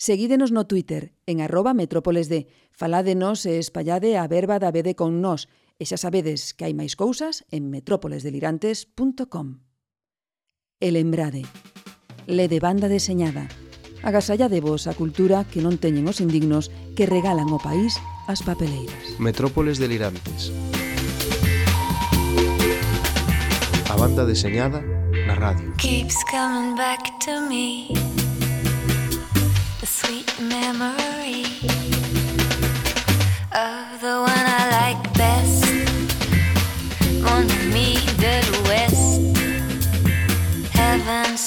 [0.00, 2.48] Seguídenos no Twitter, en arroba metrópolesd.
[2.72, 6.96] faládenos e espallade a verba da BD con nós, E xa sabedes que hai máis
[6.96, 9.60] cousas en metrópolesdelirantes.com.
[10.80, 11.44] E lembrade,
[12.24, 13.44] lede banda deseñada.
[14.00, 19.20] Agasalládevos a cultura que non teñen os indignos que regalan o país as papeleiras.
[19.20, 20.48] Metrópoles Delirantes.
[23.92, 24.80] A banda deseñada
[25.28, 25.76] na radio.
[25.76, 27.92] Keeps coming back to me.
[29.80, 31.44] The sweet memory.
[33.56, 35.55] of the one I like best.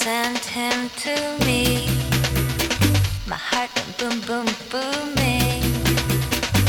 [0.04, 1.14] Sent him to
[1.46, 1.86] me.
[3.28, 5.62] My heart went boom, boom, booming.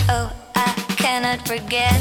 [0.09, 2.01] Oh, I cannot forget.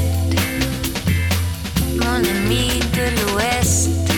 [2.02, 4.09] Mon ami de l'Ouest.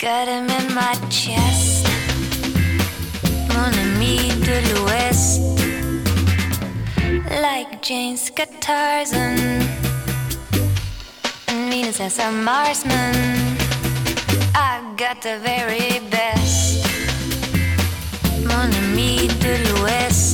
[0.00, 1.86] Got him in my chest.
[3.52, 5.42] Mon ami de l'Ouest.
[7.42, 9.36] Like James Katarzan.
[11.48, 13.58] And Venus as a Marsman.
[14.54, 16.82] I got the very best.
[18.48, 20.29] Mon ami de l'Ouest.